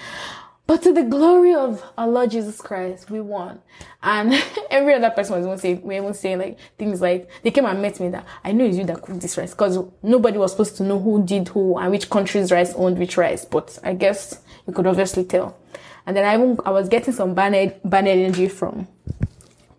But 0.69 0.83
to 0.83 0.93
the 0.93 1.03
glory 1.03 1.55
of 1.55 1.83
our 1.97 2.07
Lord 2.07 2.31
Jesus 2.31 2.61
Christ, 2.61 3.11
we 3.11 3.23
won. 3.23 3.59
And 4.03 4.35
every 4.71 4.93
other 4.93 5.09
person 5.09 5.37
was 5.37 5.47
even 5.47 5.57
saying, 5.57 5.83
we 5.83 5.97
even 5.97 6.13
saying 6.13 6.39
like 6.41 6.59
things 6.77 7.01
like, 7.01 7.27
they 7.43 7.51
came 7.51 7.65
and 7.65 7.81
met 7.81 7.99
me 7.99 8.11
that 8.11 8.27
I 8.45 8.53
know 8.53 8.67
it's 8.67 8.77
you 8.77 8.85
that 8.85 9.01
cooked 9.01 9.21
this 9.21 9.39
rice 9.39 9.53
because 9.53 9.79
nobody 10.03 10.37
was 10.37 10.51
supposed 10.51 10.77
to 10.77 10.83
know 10.83 10.99
who 10.99 11.25
did 11.25 11.49
who 11.49 11.79
and 11.79 11.91
which 11.91 12.11
country's 12.11 12.53
rice 12.53 12.75
owned 12.75 12.99
which 12.99 13.17
rice. 13.17 13.47
But 13.47 13.79
I 13.83 13.95
guess 13.95 14.43
you 14.67 14.75
could 14.75 14.87
obviously 14.87 15.25
tell. 15.25 15.57
And 16.05 16.15
then 16.15 16.27
I 16.27 16.35
even, 16.35 16.59
I 16.67 16.71
was 16.71 16.91
getting 16.91 17.15
some 17.15 17.33
bad 17.33 17.55
energy 17.55 18.49
from 18.49 18.87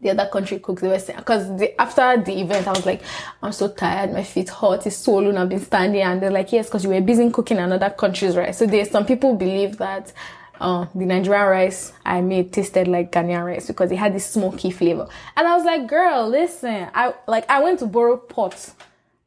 the 0.01 0.09
other 0.09 0.25
country 0.25 0.57
cooks. 0.57 0.81
They 0.81 0.87
were 0.87 0.97
saying, 0.97 1.19
cause 1.19 1.55
the, 1.55 1.79
after 1.79 2.17
the 2.19 2.41
event, 2.41 2.67
I 2.67 2.71
was 2.71 2.87
like, 2.87 3.03
I'm 3.43 3.51
so 3.51 3.67
tired. 3.67 4.11
My 4.11 4.23
feet 4.23 4.49
hot. 4.49 4.87
It's 4.87 4.95
so 4.95 5.19
long. 5.19 5.37
I've 5.37 5.49
been 5.49 5.59
standing. 5.59 6.01
And 6.01 6.19
they're 6.19 6.31
like, 6.31 6.51
yes, 6.51 6.67
cause 6.67 6.83
you 6.83 6.89
were 6.89 6.99
busy 7.01 7.29
cooking 7.29 7.59
another 7.59 7.91
country's 7.91 8.35
rice. 8.35 8.57
So 8.57 8.65
there's 8.65 8.89
some 8.89 9.05
people 9.05 9.35
believe 9.35 9.77
that 9.77 10.13
uh, 10.59 10.85
the 10.93 11.05
Nigerian 11.05 11.47
rice 11.47 11.93
I 12.05 12.21
made 12.21 12.51
tasted 12.51 12.87
like 12.87 13.11
Ghanaian 13.11 13.45
rice 13.45 13.67
because 13.67 13.91
it 13.91 13.97
had 13.97 14.13
this 14.13 14.29
smoky 14.29 14.71
flavor. 14.71 15.07
And 15.35 15.47
I 15.47 15.55
was 15.55 15.65
like, 15.65 15.87
girl, 15.87 16.27
listen, 16.27 16.89
I 16.93 17.13
like 17.27 17.49
I 17.49 17.61
went 17.61 17.79
to 17.79 17.85
borrow 17.85 18.17
pots. 18.17 18.75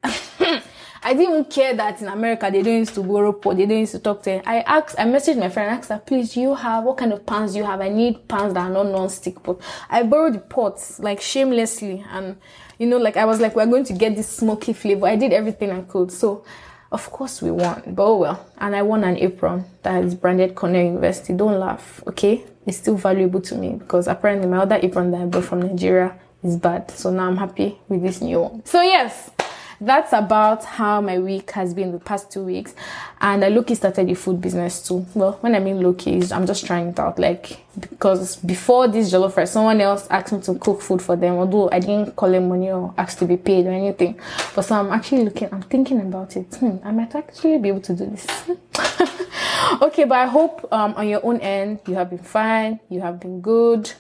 I 1.05 1.15
didn't 1.15 1.33
even 1.33 1.45
care 1.47 1.75
that 1.75 2.01
in 2.01 2.07
America 2.07 2.49
they 2.51 2.63
don't 2.63 2.79
used 2.79 2.95
to 2.95 3.03
borrow 3.03 3.33
pot, 3.33 3.57
they 3.57 3.67
don't 3.67 3.79
used 3.79 3.93
to 3.93 3.99
talk 3.99 4.23
to 4.23 4.39
her. 4.39 4.43
I 4.47 4.61
asked, 4.61 4.95
I 4.99 5.05
messaged 5.05 5.39
my 5.39 5.49
friend, 5.49 5.71
I 5.71 5.75
asked 5.75 5.89
her, 5.89 5.99
please, 5.99 6.37
you 6.37 6.55
have, 6.55 6.85
what 6.85 6.97
kind 6.99 7.13
of 7.13 7.27
pans 7.27 7.53
do 7.53 7.59
you 7.59 7.65
have? 7.65 7.81
I 7.81 7.89
need 7.89 8.29
pans 8.29 8.55
that 8.55 8.61
are 8.61 8.71
not 8.71 8.87
non-stick 8.87 9.43
pot. 9.43 9.61
I 9.91 10.05
borrowed 10.05 10.35
the 10.35 10.39
pots, 10.39 11.01
like 11.01 11.21
shamelessly, 11.21 12.05
and 12.11 12.37
you 12.79 12.87
know, 12.87 12.99
like 12.99 13.17
I 13.17 13.25
was 13.25 13.41
like, 13.41 13.57
we're 13.57 13.67
going 13.67 13.85
to 13.85 13.93
get 13.93 14.15
this 14.15 14.29
smoky 14.29 14.73
flavor. 14.73 15.07
I 15.07 15.17
did 15.17 15.33
everything 15.33 15.71
I 15.73 15.83
could. 15.83 16.13
So 16.13 16.45
of 16.93 17.11
course 17.11 17.43
we 17.43 17.51
won, 17.51 17.83
but 17.87 18.05
oh 18.05 18.17
well. 18.19 18.47
And 18.59 18.77
I 18.77 18.83
won 18.83 19.03
an 19.03 19.17
apron 19.17 19.65
that 19.83 20.05
is 20.05 20.15
branded 20.15 20.55
Cornell 20.55 20.85
University. 20.85 21.33
Don't 21.33 21.59
laugh, 21.59 22.03
okay? 22.07 22.45
It's 22.67 22.77
still 22.77 22.97
valuable 22.97 23.41
to 23.41 23.57
me 23.57 23.75
because 23.75 24.07
apparently 24.07 24.47
my 24.47 24.59
other 24.59 24.79
apron 24.81 25.11
that 25.11 25.23
I 25.23 25.25
bought 25.25 25.45
from 25.45 25.63
Nigeria 25.63 26.15
is 26.45 26.57
bad. 26.57 26.91
So 26.91 27.11
now 27.11 27.27
I'm 27.27 27.37
happy 27.37 27.79
with 27.89 28.03
this 28.03 28.21
new 28.21 28.41
one. 28.41 28.65
So 28.65 28.83
yes, 28.83 29.31
that's 29.85 30.13
about 30.13 30.65
how 30.65 31.01
my 31.01 31.19
week 31.19 31.51
has 31.53 31.75
been 31.75 31.91
the 31.91 31.99
past 31.99 32.31
two 32.31 32.45
weeks. 32.45 32.75
And 33.21 33.45
I 33.45 33.49
low-key 33.49 33.75
started 33.75 34.07
the 34.07 34.15
food 34.15 34.41
business 34.41 34.87
too. 34.87 35.05
Well, 35.15 35.33
when 35.41 35.55
I 35.55 35.59
mean 35.59 35.81
low-key, 35.81 36.23
I'm 36.33 36.47
just 36.47 36.67
trying 36.67 36.89
it 36.89 37.01
out. 37.01 37.19
Like, 37.19 37.59
because 37.81 38.37
before 38.37 38.87
this 38.87 39.13
jollof 39.13 39.37
rice, 39.37 39.51
someone 39.51 39.81
else 39.81 40.07
asked 40.09 40.33
me 40.33 40.41
to 40.43 40.55
cook 40.55 40.81
food 40.81 41.03
for 41.03 41.17
them, 41.17 41.35
although 41.35 41.69
I 41.71 41.81
didn't 41.81 42.15
call 42.15 42.31
them 42.31 42.49
money 42.49 42.71
or 42.71 42.95
ask 42.97 43.19
to 43.19 43.25
be 43.25 43.37
paid 43.37 43.67
or 43.67 43.73
anything. 43.73 44.21
But 44.55 44.63
so 44.63 44.77
I'm 44.77 44.93
actually 44.93 45.25
looking, 45.25 45.49
I'm 45.53 45.63
thinking 45.63 46.01
about 46.01 46.37
it. 46.37 46.55
Hmm, 46.55 46.77
I 46.85 46.93
might 46.93 47.15
actually 47.15 47.59
be 47.59 47.69
able 47.69 47.81
to 47.81 47.95
do 47.95 48.07
this. 48.07 48.27
okay, 49.83 50.05
but 50.05 50.19
I 50.19 50.27
hope 50.27 50.67
um, 50.73 50.95
on 50.95 51.09
your 51.09 51.25
own 51.25 51.41
end, 51.41 51.81
you 51.87 51.95
have 51.95 52.11
been 52.11 52.19
fine, 52.19 52.79
you 52.89 53.01
have 53.01 53.19
been 53.19 53.41
good 53.41 53.93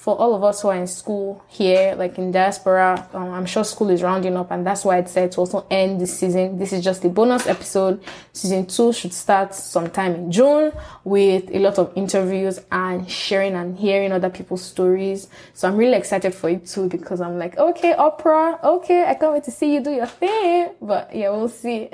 for 0.00 0.16
all 0.18 0.34
of 0.34 0.42
us 0.42 0.62
who 0.62 0.68
are 0.68 0.76
in 0.76 0.86
school 0.86 1.44
here, 1.46 1.94
like 1.94 2.16
in 2.16 2.30
diaspora, 2.30 3.06
um, 3.12 3.32
I'm 3.32 3.44
sure 3.44 3.62
school 3.64 3.90
is 3.90 4.02
rounding 4.02 4.34
up, 4.34 4.50
and 4.50 4.66
that's 4.66 4.82
why 4.82 4.96
I 4.96 5.04
said 5.04 5.30
to 5.32 5.40
also 5.40 5.66
end 5.70 6.00
this 6.00 6.18
season. 6.18 6.56
This 6.56 6.72
is 6.72 6.82
just 6.82 7.04
a 7.04 7.10
bonus 7.10 7.46
episode. 7.46 8.02
Season 8.32 8.64
two 8.64 8.94
should 8.94 9.12
start 9.12 9.54
sometime 9.54 10.14
in 10.14 10.32
June 10.32 10.72
with 11.04 11.50
a 11.54 11.58
lot 11.58 11.78
of 11.78 11.92
interviews 11.96 12.60
and 12.72 13.10
sharing 13.10 13.52
and 13.52 13.76
hearing 13.76 14.10
other 14.10 14.30
people's 14.30 14.62
stories. 14.62 15.28
So 15.52 15.68
I'm 15.68 15.76
really 15.76 15.98
excited 15.98 16.34
for 16.34 16.48
it 16.48 16.64
too 16.64 16.88
because 16.88 17.20
I'm 17.20 17.38
like, 17.38 17.58
okay, 17.58 17.92
Oprah, 17.92 18.62
okay, 18.64 19.04
I 19.04 19.12
can't 19.12 19.34
wait 19.34 19.44
to 19.44 19.50
see 19.50 19.74
you 19.74 19.84
do 19.84 19.90
your 19.90 20.06
thing. 20.06 20.70
But 20.80 21.14
yeah, 21.14 21.28
we'll 21.28 21.50
see. 21.50 21.90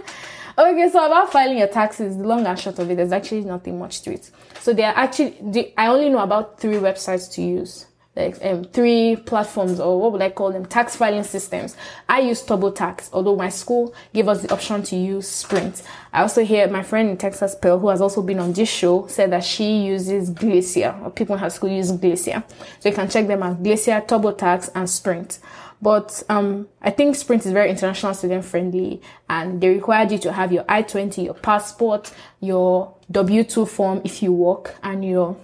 Okay, 0.60 0.90
so 0.90 1.06
about 1.06 1.32
filing 1.32 1.56
your 1.56 1.68
taxes, 1.68 2.18
the 2.18 2.24
long 2.24 2.44
and 2.46 2.58
short 2.58 2.78
of 2.78 2.90
it, 2.90 2.96
there's 2.96 3.12
actually 3.12 3.40
nothing 3.44 3.78
much 3.78 4.02
to 4.02 4.12
it. 4.12 4.30
So 4.60 4.74
there 4.74 4.88
are 4.88 4.94
actually, 4.94 5.72
I 5.78 5.86
only 5.86 6.10
know 6.10 6.18
about 6.18 6.60
three 6.60 6.76
websites 6.76 7.32
to 7.36 7.42
use. 7.42 7.86
Like 8.14 8.36
um, 8.44 8.64
three 8.64 9.16
platforms 9.16 9.80
or 9.80 9.98
what 9.98 10.12
would 10.12 10.20
I 10.20 10.28
call 10.28 10.52
them? 10.52 10.66
Tax 10.66 10.96
filing 10.96 11.24
systems. 11.24 11.76
I 12.06 12.20
use 12.20 12.42
TurboTax, 12.42 13.08
although 13.14 13.36
my 13.36 13.48
school 13.48 13.94
gave 14.12 14.28
us 14.28 14.42
the 14.42 14.52
option 14.52 14.82
to 14.82 14.96
use 14.96 15.26
Sprint. 15.26 15.82
I 16.12 16.20
also 16.20 16.44
hear 16.44 16.68
my 16.68 16.82
friend 16.82 17.08
in 17.08 17.16
Texas, 17.16 17.54
Pearl, 17.54 17.78
who 17.78 17.88
has 17.88 18.02
also 18.02 18.20
been 18.20 18.38
on 18.38 18.52
this 18.52 18.68
show, 18.68 19.06
said 19.06 19.32
that 19.32 19.44
she 19.44 19.86
uses 19.86 20.28
Glacier, 20.28 20.94
or 21.02 21.10
people 21.10 21.36
in 21.36 21.40
her 21.40 21.48
school 21.48 21.70
use 21.70 21.90
Glacier. 21.92 22.44
So 22.80 22.90
you 22.90 22.94
can 22.94 23.08
check 23.08 23.26
them 23.26 23.42
out, 23.42 23.62
Glacier, 23.62 24.02
TurboTax, 24.06 24.72
and 24.74 24.90
Sprint. 24.90 25.38
But 25.82 26.22
um, 26.28 26.68
I 26.82 26.90
think 26.90 27.16
Sprint 27.16 27.46
is 27.46 27.52
very 27.52 27.70
international 27.70 28.12
student 28.14 28.44
friendly 28.44 29.00
and 29.28 29.60
they 29.60 29.70
required 29.70 30.12
you 30.12 30.18
to 30.18 30.32
have 30.32 30.52
your 30.52 30.64
I-20, 30.68 31.24
your 31.24 31.34
passport, 31.34 32.12
your 32.40 32.94
W-2 33.10 33.66
form 33.66 34.02
if 34.04 34.22
you 34.22 34.32
work 34.32 34.76
and 34.82 35.04
your 35.04 35.36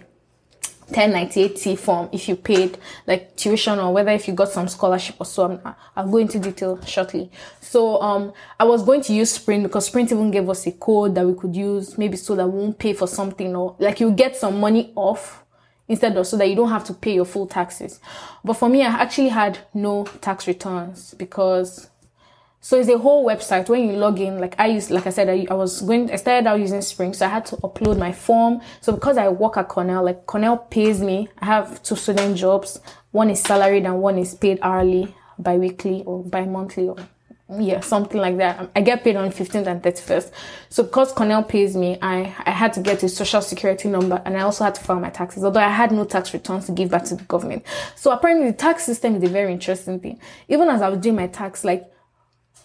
1098T 0.89 1.77
form 1.79 2.09
if 2.13 2.29
you 2.29 2.37
paid 2.37 2.79
like 3.07 3.35
tuition 3.35 3.79
or 3.79 3.93
whether 3.93 4.13
if 4.13 4.29
you 4.29 4.35
got 4.35 4.49
some 4.49 4.69
scholarship 4.69 5.17
or 5.19 5.27
so. 5.27 5.61
i 5.97 6.03
will 6.03 6.13
go 6.13 6.19
into 6.19 6.39
detail 6.39 6.81
shortly. 6.83 7.31
So, 7.61 8.01
um, 8.01 8.33
I 8.61 8.65
was 8.65 8.85
going 8.85 9.01
to 9.03 9.13
use 9.13 9.33
Sprint 9.33 9.65
because 9.65 9.87
Sprint 9.87 10.13
even 10.13 10.31
gave 10.31 10.49
us 10.49 10.67
a 10.67 10.73
code 10.73 11.15
that 11.17 11.27
we 11.27 11.35
could 11.35 11.57
use 11.57 11.99
maybe 11.99 12.17
so 12.17 12.37
that 12.37 12.47
we 12.47 12.61
won't 12.61 12.79
pay 12.79 12.93
for 12.93 13.09
something 13.09 13.57
or 13.57 13.75
like 13.79 14.01
you 14.01 14.13
get 14.13 14.37
some 14.37 14.61
money 14.61 14.93
off 14.95 15.45
instead 15.89 16.17
of 16.17 16.27
so 16.27 16.37
that 16.37 16.49
you 16.49 16.57
don't 16.57 16.71
have 16.71 16.85
to 16.85 16.95
pay 16.95 17.15
your 17.15 17.25
full 17.25 17.47
taxes. 17.47 18.01
But 18.45 18.55
for 18.55 18.69
me, 18.69 18.83
I 18.83 18.89
actually 18.89 19.29
had 19.29 19.59
no 19.75 20.05
tax 20.21 20.47
returns 20.47 21.15
because 21.15 21.89
so 22.61 22.81
it's 22.81 22.89
a 22.89 22.99
whole 22.99 23.25
website 23.25 23.69
when 23.69 23.89
you 23.89 23.93
log 23.93 24.19
in. 24.19 24.41
Like 24.41 24.57
I 24.59 24.67
used, 24.67 24.91
like 24.91 25.07
I 25.07 25.11
said, 25.11 25.29
I, 25.29 25.47
I, 25.49 25.55
was 25.55 25.83
going, 25.83 26.11
I 26.11 26.17
started 26.17 26.49
out 26.49 26.59
using 26.59 26.83
Spring, 26.83 27.13
so 27.13 27.25
I 27.25 27.29
had 27.29 27.47
to 27.47 27.57
upload 27.59 27.97
my 27.97 28.11
form. 28.11 28.61
So 28.81 28.93
because 28.93 29.17
I 29.17 29.29
work 29.29 29.57
at 29.57 29.69
Cornell, 29.69 30.05
like 30.05 30.27
Cornell 30.27 30.57
pays 30.57 31.01
me. 31.01 31.29
I 31.39 31.45
have 31.45 31.81
two 31.85 31.95
student 31.95 32.37
jobs. 32.37 32.81
One 33.13 33.31
is 33.31 33.41
salaried 33.41 33.85
and 33.85 34.03
one 34.03 34.19
is 34.19 34.35
paid 34.35 34.59
hourly, 34.63 35.15
bi-weekly 35.39 36.03
or 36.07 36.25
bi-monthly 36.25 36.89
or 36.89 36.97
yeah, 37.49 37.81
something 37.81 38.21
like 38.21 38.39
that. 38.39 38.71
I 38.75 38.81
get 38.81 39.05
paid 39.05 39.15
on 39.15 39.31
15th 39.31 39.67
and 39.67 39.83
31st. 39.83 40.33
So 40.69 40.83
because 40.83 41.13
Cornell 41.13 41.45
pays 41.45 41.77
me, 41.77 41.97
I, 42.03 42.35
I 42.45 42.51
had 42.51 42.73
to 42.73 42.81
get 42.81 43.03
a 43.05 43.09
social 43.09 43.41
security 43.41 43.89
number 43.89 44.21
and 44.25 44.37
I 44.37 44.41
also 44.41 44.65
had 44.65 44.75
to 44.75 44.81
file 44.81 44.99
my 44.99 45.11
taxes, 45.11 45.45
although 45.45 45.61
I 45.61 45.69
had 45.69 45.93
no 45.93 46.05
tax 46.05 46.35
returns 46.35 46.67
to 46.67 46.73
give 46.73 46.91
back 46.91 47.05
to 47.05 47.15
the 47.15 47.23
government. 47.25 47.65
So 47.95 48.11
apparently 48.11 48.51
the 48.51 48.57
tax 48.57 48.85
system 48.85 49.15
is 49.15 49.23
a 49.23 49.29
very 49.29 49.53
interesting 49.53 50.01
thing. 50.01 50.19
Even 50.49 50.69
as 50.69 50.83
I 50.83 50.89
was 50.89 50.99
doing 50.99 51.15
my 51.15 51.29
tax, 51.29 51.63
like 51.65 51.89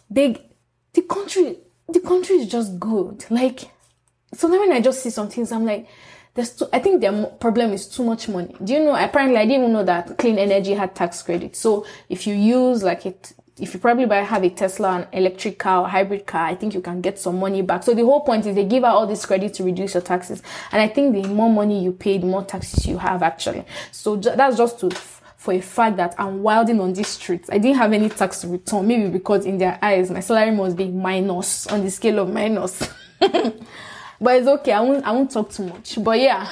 they, 0.09 0.49
the 0.93 1.03
country, 1.03 1.57
the 1.87 1.99
country 1.99 2.37
is 2.37 2.49
just 2.49 2.79
good. 2.79 3.23
Like, 3.29 3.69
so 4.33 4.47
then 4.47 4.61
when 4.61 4.71
I 4.71 4.81
just 4.81 5.03
see 5.03 5.11
some 5.11 5.29
things, 5.29 5.51
I'm 5.51 5.65
like, 5.65 5.87
there's 6.33 6.55
too, 6.55 6.67
I 6.73 6.79
think 6.79 7.01
their 7.01 7.25
problem 7.25 7.71
is 7.73 7.87
too 7.87 8.03
much 8.03 8.29
money. 8.29 8.55
Do 8.63 8.73
you 8.73 8.79
know, 8.79 8.95
apparently 8.95 9.37
I 9.37 9.45
didn't 9.45 9.61
even 9.61 9.73
know 9.73 9.83
that 9.83 10.17
clean 10.17 10.37
energy 10.39 10.73
had 10.73 10.95
tax 10.95 11.21
credit. 11.21 11.55
So 11.55 11.85
if 12.09 12.25
you 12.25 12.33
use 12.33 12.83
like 12.83 13.05
it, 13.05 13.33
if 13.57 13.73
you 13.73 13.79
probably 13.79 14.05
buy 14.05 14.17
have 14.17 14.43
a 14.43 14.49
Tesla, 14.49 14.99
an 14.99 15.07
electric 15.11 15.59
car 15.59 15.81
or 15.81 15.87
hybrid 15.89 16.25
car, 16.25 16.45
I 16.45 16.55
think 16.55 16.73
you 16.73 16.81
can 16.81 17.01
get 17.01 17.19
some 17.19 17.39
money 17.39 17.61
back. 17.61 17.83
So 17.83 17.93
the 17.93 18.03
whole 18.03 18.21
point 18.21 18.45
is 18.45 18.55
they 18.55 18.65
give 18.65 18.83
out 18.83 18.95
all 18.95 19.07
this 19.07 19.25
credit 19.25 19.53
to 19.55 19.63
reduce 19.63 19.93
your 19.93 20.01
taxes. 20.01 20.41
And 20.71 20.81
I 20.81 20.87
think 20.87 21.13
the 21.13 21.27
more 21.27 21.49
money 21.49 21.83
you 21.83 21.91
pay, 21.91 22.17
the 22.17 22.27
more 22.27 22.43
taxes 22.43 22.85
you 22.85 22.97
have 22.97 23.21
actually. 23.21 23.65
So 23.91 24.15
that's 24.15 24.57
just 24.57 24.79
to 24.79 24.91
for 25.41 25.53
a 25.53 25.59
fact 25.59 25.97
that 25.97 26.13
I'm 26.19 26.43
wilding 26.43 26.79
on 26.79 26.93
these 26.93 27.07
streets. 27.07 27.49
I 27.51 27.57
didn't 27.57 27.77
have 27.77 27.93
any 27.93 28.09
tax 28.09 28.45
return, 28.45 28.87
maybe 28.87 29.09
because 29.09 29.43
in 29.45 29.57
their 29.57 29.79
eyes 29.81 30.11
my 30.11 30.19
salary 30.19 30.51
must 30.51 30.77
be 30.77 30.87
minus 30.87 31.65
on 31.65 31.83
the 31.83 31.89
scale 31.89 32.19
of 32.19 32.31
minus. 32.31 32.87
but 33.19 34.35
it's 34.35 34.47
okay. 34.47 34.71
I 34.71 34.81
won't 34.81 35.03
I 35.03 35.11
won't 35.11 35.31
talk 35.31 35.49
too 35.51 35.65
much. 35.65 35.97
But 36.03 36.19
yeah. 36.19 36.47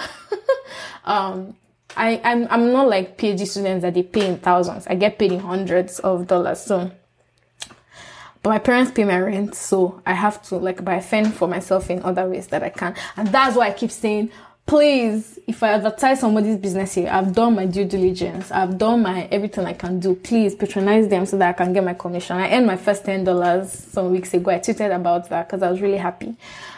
um 1.06 1.56
I, 1.98 2.22
I'm, 2.24 2.48
I'm 2.50 2.72
not 2.72 2.88
like 2.88 3.18
PhD 3.18 3.48
students 3.48 3.82
that 3.82 3.94
they 3.94 4.04
pay 4.04 4.28
in 4.28 4.38
thousands. 4.38 4.88
I 4.88 4.96
get 4.96 5.18
paid 5.18 5.32
in 5.32 5.40
hundreds 5.40 6.00
of 6.00 6.28
dollars. 6.28 6.62
So, 6.62 6.92
but 8.42 8.50
my 8.50 8.60
parents 8.60 8.92
pay 8.92 9.04
my 9.04 9.20
rent. 9.20 9.56
So 9.56 10.02
I 10.06 10.14
have 10.14 10.42
to 10.44 10.58
like 10.58 10.84
buy 10.84 11.00
fend 11.02 11.34
for 11.34 11.48
myself 11.48 11.90
in 11.90 12.02
other 12.04 12.28
ways 12.30 12.48
that 12.48 12.64
I 12.64 12.70
can. 12.70 12.96
And 13.18 13.28
that's 13.30 13.56
why 13.56 13.68
I 13.68 13.74
keep 13.74 13.92
saying, 13.92 14.32
please, 14.66 15.40
if 15.48 15.64
I 15.64 15.70
advertise 15.70 16.20
somebody's 16.20 16.56
business 16.58 16.94
here, 16.94 17.10
I've 17.12 17.34
done 17.34 17.56
my 17.56 17.66
due 17.66 17.86
diligence. 17.86 18.52
I've 18.52 18.78
done 18.78 19.02
my 19.02 19.24
everything 19.32 19.66
I 19.66 19.74
can 19.74 20.00
do. 20.00 20.16
Please 20.16 20.54
patronize 20.54 21.08
them 21.10 21.26
so 21.26 21.38
that 21.40 21.50
I 21.50 21.54
can 21.54 21.74
get 21.74 21.84
my 21.84 21.96
commission. 21.96 22.38
I 22.38 22.56
earned 22.56 22.68
my 22.68 22.78
first 22.78 23.04
$10 23.04 23.66
some 23.66 24.12
weeks 24.12 24.34
ago. 24.34 24.52
I 24.52 24.60
tweeted 24.60 24.96
about 24.96 25.28
that 25.30 25.48
because 25.48 25.64
I 25.64 25.72
was 25.72 25.82
really 25.82 25.98
happy. 25.98 26.36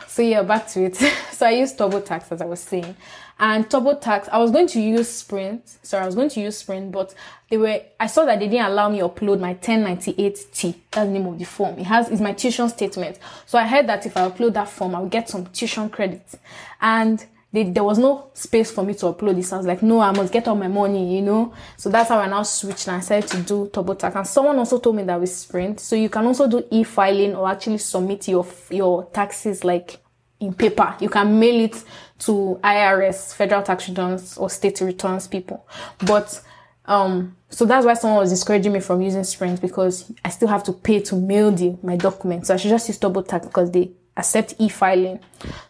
So 0.07 0.21
yeah, 0.21 0.41
back 0.41 0.67
to 0.69 0.85
it. 0.85 0.95
so 1.31 1.45
I 1.45 1.51
used 1.51 1.77
TurboTax 1.77 2.31
as 2.31 2.41
I 2.41 2.45
was 2.45 2.61
saying. 2.61 2.95
And 3.41 3.67
TurboTax, 3.67 4.29
I 4.29 4.37
was 4.37 4.51
going 4.51 4.67
to 4.67 4.79
use 4.79 5.09
Sprint. 5.09 5.67
Sorry, 5.81 6.03
I 6.03 6.05
was 6.05 6.13
going 6.13 6.29
to 6.29 6.39
use 6.39 6.59
Sprint, 6.59 6.91
but 6.91 7.15
they 7.49 7.57
were, 7.57 7.81
I 7.99 8.05
saw 8.05 8.23
that 8.25 8.39
they 8.39 8.47
didn't 8.47 8.67
allow 8.67 8.87
me 8.87 8.99
upload 8.99 9.39
my 9.39 9.55
1098T. 9.55 10.75
That's 10.91 11.07
the 11.07 11.11
name 11.11 11.25
of 11.25 11.39
the 11.39 11.45
form. 11.45 11.79
It 11.79 11.85
has, 11.85 12.09
is 12.09 12.21
my 12.21 12.33
tuition 12.33 12.69
statement. 12.69 13.17
So 13.47 13.57
I 13.57 13.65
heard 13.65 13.87
that 13.87 14.05
if 14.05 14.15
I 14.15 14.29
upload 14.29 14.53
that 14.53 14.69
form, 14.69 14.93
I'll 14.93 15.09
get 15.09 15.27
some 15.27 15.47
tuition 15.47 15.89
credits. 15.89 16.37
And 16.79 17.25
they, 17.51 17.63
there 17.63 17.83
was 17.83 17.97
no 17.97 18.29
space 18.35 18.69
for 18.69 18.83
me 18.83 18.93
to 18.93 19.07
upload 19.07 19.37
this. 19.37 19.51
I 19.51 19.57
was 19.57 19.65
like, 19.65 19.81
no, 19.81 20.01
I 20.01 20.11
must 20.11 20.31
get 20.31 20.47
all 20.47 20.55
my 20.55 20.67
money, 20.67 21.15
you 21.15 21.23
know? 21.23 21.51
So 21.77 21.89
that's 21.89 22.09
how 22.09 22.19
I 22.19 22.27
now 22.27 22.43
switched 22.43 22.87
and 22.89 23.03
I 23.03 23.21
to 23.21 23.37
do 23.41 23.71
TurboTax. 23.73 24.17
And 24.17 24.27
someone 24.27 24.59
also 24.59 24.77
told 24.77 24.97
me 24.97 25.03
that 25.05 25.19
with 25.19 25.31
Sprint, 25.31 25.79
so 25.79 25.95
you 25.95 26.09
can 26.09 26.27
also 26.27 26.47
do 26.47 26.63
e-filing 26.69 27.35
or 27.35 27.49
actually 27.49 27.79
submit 27.79 28.27
your, 28.27 28.45
your 28.69 29.05
taxes 29.05 29.63
like 29.63 29.97
in 30.41 30.53
paper. 30.53 30.95
You 30.99 31.07
can 31.07 31.39
mail 31.39 31.63
it 31.65 31.83
to 32.19 32.59
IRS, 32.63 33.33
federal 33.33 33.61
tax 33.61 33.87
returns 33.87 34.37
or 34.37 34.49
state 34.49 34.81
returns 34.81 35.27
people. 35.27 35.65
But 36.05 36.41
um, 36.85 37.37
so 37.49 37.65
that's 37.65 37.85
why 37.85 37.93
someone 37.93 38.19
was 38.19 38.31
discouraging 38.31 38.73
me 38.73 38.79
from 38.79 39.01
using 39.01 39.23
Sprint 39.23 39.61
because 39.61 40.11
I 40.25 40.29
still 40.29 40.47
have 40.47 40.63
to 40.63 40.73
pay 40.73 40.99
to 41.01 41.15
mail 41.15 41.51
the 41.51 41.77
my 41.83 41.95
documents. 41.95 42.47
So 42.47 42.55
I 42.55 42.57
should 42.57 42.69
just 42.69 42.87
use 42.87 42.99
TurboTax 42.99 43.43
because 43.43 43.71
they 43.71 43.91
accept 44.17 44.55
e-filing. 44.59 45.19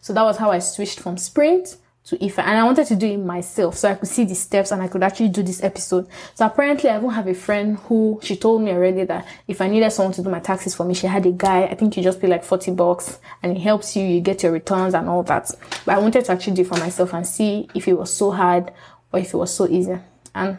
So 0.01 0.13
that 0.13 0.23
was 0.23 0.37
how 0.37 0.51
I 0.51 0.59
switched 0.59 0.99
from 0.99 1.17
Sprint 1.17 1.77
to 2.03 2.24
if 2.24 2.39
and 2.39 2.58
I 2.58 2.63
wanted 2.63 2.88
to 2.88 2.96
do 2.96 3.05
it 3.05 3.17
myself 3.17 3.77
so 3.77 3.89
I 3.89 3.96
could 3.96 4.10
see 4.10 4.24
the 4.24 4.34
steps 4.34 4.72
and 4.72 4.81
I 4.81 4.88
could 4.88 5.03
actually 5.03 5.29
do 5.29 5.43
this 5.43 5.63
episode. 5.63 6.08
So 6.34 6.46
apparently 6.46 6.89
I 6.89 6.98
even 6.98 7.10
have 7.12 7.27
a 7.27 7.34
friend 7.34 7.77
who 7.77 8.20
she 8.24 8.36
told 8.36 8.63
me 8.63 8.72
already 8.72 9.03
that 9.05 9.27
if 9.48 9.62
I 9.62 9.67
needed 9.67 9.91
someone 9.91 10.13
to 10.13 10.24
do 10.24 10.29
my 10.29 10.39
taxes 10.39 10.74
for 10.74 10.84
me, 10.84 10.93
she 10.93 11.08
had 11.08 11.25
a 11.25 11.31
guy, 11.31 11.63
I 11.65 11.75
think 11.75 11.96
you 11.96 12.03
just 12.03 12.20
pay 12.20 12.27
like 12.27 12.43
40 12.43 12.72
bucks 12.72 13.20
and 13.43 13.55
it 13.55 13.62
helps 13.62 13.96
you, 13.96 14.03
you 14.03 14.20
get 14.20 14.41
your 14.41 14.51
returns 14.51 14.93
and 14.93 15.08
all 15.08 15.24
that. 15.24 15.51
But 15.86 15.96
I 15.96 16.00
wanted 16.00 16.25
to 16.25 16.31
actually 16.31 16.55
do 16.55 16.63
it 16.63 16.67
for 16.67 16.77
myself 16.77 17.13
and 17.13 17.25
see 17.25 17.70
if 17.75 17.88
it 17.88 17.93
was 17.93 18.12
so 18.12 18.31
hard 18.31 18.72
or 19.13 19.20
if 19.20 19.34
it 19.34 19.38
was 19.38 19.53
so 19.53 19.67
easy. 19.67 19.98
And 20.34 20.58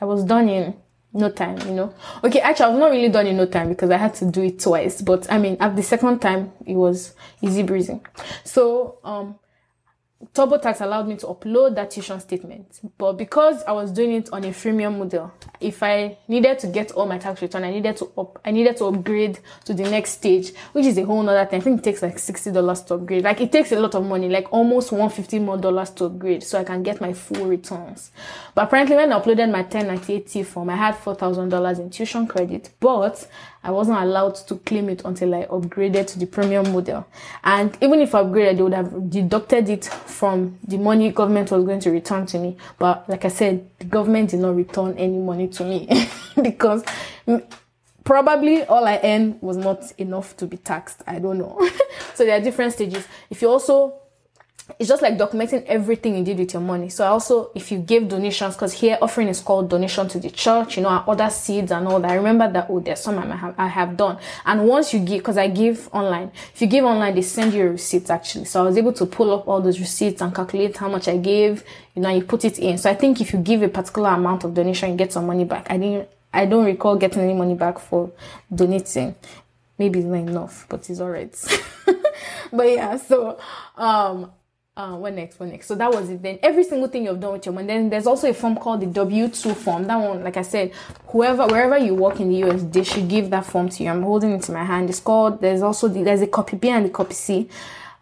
I 0.00 0.04
was 0.04 0.24
done 0.24 0.48
in 0.48 0.76
no 1.14 1.30
time, 1.30 1.58
you 1.66 1.74
know. 1.74 1.94
Okay, 2.22 2.40
actually, 2.40 2.66
I 2.66 2.68
was 2.68 2.78
not 2.78 2.90
really 2.90 3.08
done 3.08 3.26
in 3.26 3.36
no 3.36 3.46
time 3.46 3.70
because 3.70 3.90
I 3.90 3.96
had 3.96 4.14
to 4.16 4.30
do 4.30 4.42
it 4.42 4.60
twice. 4.60 5.00
But 5.00 5.30
I 5.32 5.38
mean, 5.38 5.56
at 5.58 5.74
the 5.74 5.82
second 5.82 6.20
time, 6.20 6.52
it 6.66 6.74
was 6.74 7.14
easy 7.40 7.62
breezy. 7.62 8.00
So, 8.44 8.98
um, 9.02 9.38
TurboTax 10.36 10.82
allowed 10.82 11.08
me 11.08 11.16
to 11.16 11.26
upload 11.28 11.74
that 11.76 11.90
tuition 11.90 12.20
statement. 12.20 12.80
But 12.98 13.14
because 13.14 13.62
I 13.64 13.72
was 13.72 13.90
doing 13.90 14.12
it 14.12 14.28
on 14.34 14.44
a 14.44 14.48
freemium 14.48 14.98
model, 14.98 15.32
if 15.60 15.82
I 15.82 16.18
needed 16.28 16.58
to 16.58 16.66
get 16.66 16.92
all 16.92 17.06
my 17.06 17.16
tax 17.16 17.40
return, 17.40 17.64
I 17.64 17.70
needed 17.70 17.96
to 17.96 18.12
up, 18.18 18.38
I 18.44 18.50
needed 18.50 18.76
to 18.76 18.84
upgrade 18.84 19.38
to 19.64 19.72
the 19.72 19.84
next 19.84 20.10
stage, 20.10 20.52
which 20.72 20.84
is 20.84 20.98
a 20.98 21.04
whole 21.04 21.22
nother 21.22 21.48
thing. 21.48 21.60
I 21.60 21.64
think 21.64 21.78
it 21.80 21.84
takes 21.84 22.02
like 22.02 22.16
$60 22.16 22.86
to 22.86 22.94
upgrade. 22.94 23.24
Like 23.24 23.40
it 23.40 23.50
takes 23.50 23.72
a 23.72 23.80
lot 23.80 23.94
of 23.94 24.04
money, 24.04 24.28
like 24.28 24.52
almost 24.52 24.92
150 24.92 25.38
more 25.38 25.56
dollars 25.56 25.88
to 25.90 26.04
upgrade 26.04 26.42
so 26.42 26.60
I 26.60 26.64
can 26.64 26.82
get 26.82 27.00
my 27.00 27.14
full 27.14 27.46
returns. 27.46 28.10
But 28.54 28.64
apparently 28.64 28.96
when 28.96 29.12
I 29.12 29.18
uploaded 29.18 29.50
my 29.50 29.62
1098T 29.64 30.44
form, 30.44 30.68
I 30.68 30.76
had 30.76 30.96
$4,000 30.96 31.80
in 31.80 31.88
tuition 31.88 32.26
credit, 32.26 32.74
but 32.78 33.26
I 33.64 33.70
wasn't 33.70 33.98
allowed 33.98 34.36
to 34.46 34.56
claim 34.56 34.88
it 34.90 35.02
until 35.04 35.34
I 35.34 35.46
upgraded 35.46 36.06
to 36.08 36.18
the 36.18 36.26
premium 36.26 36.72
model. 36.72 37.06
And 37.42 37.76
even 37.80 38.00
if 38.00 38.14
I 38.14 38.22
upgraded, 38.22 38.56
they 38.58 38.62
would 38.62 38.74
have 38.74 39.10
deducted 39.10 39.68
it 39.68 39.86
from 39.86 40.25
the 40.66 40.78
money 40.78 41.10
government 41.10 41.50
was 41.50 41.64
going 41.64 41.80
to 41.80 41.90
return 41.90 42.26
to 42.26 42.38
me. 42.38 42.56
But 42.78 43.08
like 43.08 43.24
I 43.24 43.28
said, 43.28 43.68
the 43.78 43.84
government 43.86 44.30
did 44.30 44.40
not 44.40 44.56
return 44.56 44.96
any 44.98 45.18
money 45.18 45.48
to 45.48 45.64
me 45.64 46.08
because 46.42 46.84
probably 48.04 48.64
all 48.64 48.86
I 48.86 49.00
earned 49.02 49.42
was 49.42 49.56
not 49.56 49.92
enough 49.98 50.36
to 50.38 50.46
be 50.46 50.56
taxed. 50.56 51.02
I 51.06 51.18
don't 51.18 51.38
know. 51.38 51.68
so 52.14 52.24
there 52.24 52.38
are 52.38 52.42
different 52.42 52.72
stages. 52.72 53.06
If 53.30 53.42
you 53.42 53.48
also 53.50 53.94
it's 54.78 54.88
just 54.88 55.00
like 55.00 55.16
documenting 55.16 55.64
everything 55.66 56.16
you 56.16 56.24
did 56.24 56.38
with 56.38 56.52
your 56.52 56.62
money. 56.62 56.88
So 56.88 57.06
also, 57.06 57.50
if 57.54 57.70
you 57.70 57.78
give 57.78 58.08
donations, 58.08 58.54
because 58.54 58.72
here 58.72 58.98
offering 59.00 59.28
is 59.28 59.40
called 59.40 59.70
donation 59.70 60.08
to 60.08 60.18
the 60.18 60.28
church, 60.28 60.76
you 60.76 60.82
know, 60.82 60.88
and 60.88 61.08
other 61.08 61.30
seeds 61.30 61.70
and 61.70 61.86
all 61.86 62.00
that. 62.00 62.10
I 62.10 62.14
remember 62.16 62.50
that, 62.50 62.66
oh, 62.68 62.80
there's 62.80 63.00
some 63.00 63.18
I 63.18 63.36
have, 63.36 63.54
I 63.56 63.68
have 63.68 63.96
done. 63.96 64.18
And 64.44 64.66
once 64.66 64.92
you 64.92 64.98
give, 65.00 65.18
because 65.18 65.38
I 65.38 65.48
give 65.48 65.88
online, 65.92 66.32
if 66.52 66.60
you 66.60 66.66
give 66.66 66.84
online, 66.84 67.14
they 67.14 67.22
send 67.22 67.54
you 67.54 67.66
a 67.66 67.70
receipt 67.70 68.10
actually. 68.10 68.46
So 68.46 68.60
I 68.60 68.64
was 68.64 68.76
able 68.76 68.92
to 68.94 69.06
pull 69.06 69.32
up 69.32 69.46
all 69.46 69.60
those 69.60 69.78
receipts 69.78 70.20
and 70.20 70.34
calculate 70.34 70.76
how 70.76 70.88
much 70.88 71.06
I 71.06 71.16
gave, 71.16 71.62
you 71.94 72.02
know, 72.02 72.10
you 72.10 72.22
put 72.22 72.44
it 72.44 72.58
in. 72.58 72.76
So 72.76 72.90
I 72.90 72.94
think 72.94 73.20
if 73.20 73.32
you 73.32 73.38
give 73.38 73.62
a 73.62 73.68
particular 73.68 74.10
amount 74.10 74.42
of 74.42 74.52
donation, 74.52 74.90
you 74.90 74.96
get 74.96 75.12
some 75.12 75.26
money 75.26 75.44
back. 75.44 75.68
I 75.70 75.78
didn't, 75.78 76.08
I 76.34 76.44
don't 76.44 76.64
recall 76.64 76.96
getting 76.96 77.22
any 77.22 77.34
money 77.34 77.54
back 77.54 77.78
for 77.78 78.10
donating. 78.52 79.14
Maybe 79.78 80.00
it's 80.00 80.08
not 80.08 80.16
enough, 80.16 80.66
but 80.68 80.90
it's 80.90 81.00
alright. 81.00 81.32
but 82.52 82.68
yeah, 82.68 82.96
so, 82.96 83.38
um, 83.76 84.32
uh, 84.76 84.94
what 84.94 85.14
next? 85.14 85.40
What 85.40 85.48
next? 85.48 85.68
So 85.68 85.74
that 85.76 85.90
was 85.90 86.10
it. 86.10 86.20
Then 86.22 86.38
every 86.42 86.62
single 86.62 86.88
thing 86.88 87.06
you've 87.06 87.18
done 87.18 87.32
with 87.32 87.46
your 87.46 87.54
money. 87.54 87.66
Then 87.66 87.88
there's 87.88 88.06
also 88.06 88.28
a 88.28 88.34
form 88.34 88.56
called 88.56 88.80
the 88.80 88.86
W 88.86 89.28
two 89.28 89.54
form. 89.54 89.84
That 89.84 89.96
one, 89.96 90.22
like 90.22 90.36
I 90.36 90.42
said, 90.42 90.72
whoever 91.08 91.46
wherever 91.46 91.78
you 91.78 91.94
work 91.94 92.20
in 92.20 92.28
the 92.28 92.44
US, 92.44 92.62
they 92.62 92.84
should 92.84 93.08
give 93.08 93.30
that 93.30 93.46
form 93.46 93.70
to 93.70 93.82
you. 93.82 93.90
I'm 93.90 94.02
holding 94.02 94.32
it 94.32 94.46
in 94.48 94.54
my 94.54 94.64
hand. 94.64 94.90
It's 94.90 95.00
called. 95.00 95.40
There's 95.40 95.62
also 95.62 95.88
the, 95.88 96.02
there's 96.02 96.20
a 96.20 96.26
copy 96.26 96.56
B 96.56 96.68
and 96.68 96.84
the 96.84 96.90
copy 96.90 97.14
C 97.14 97.48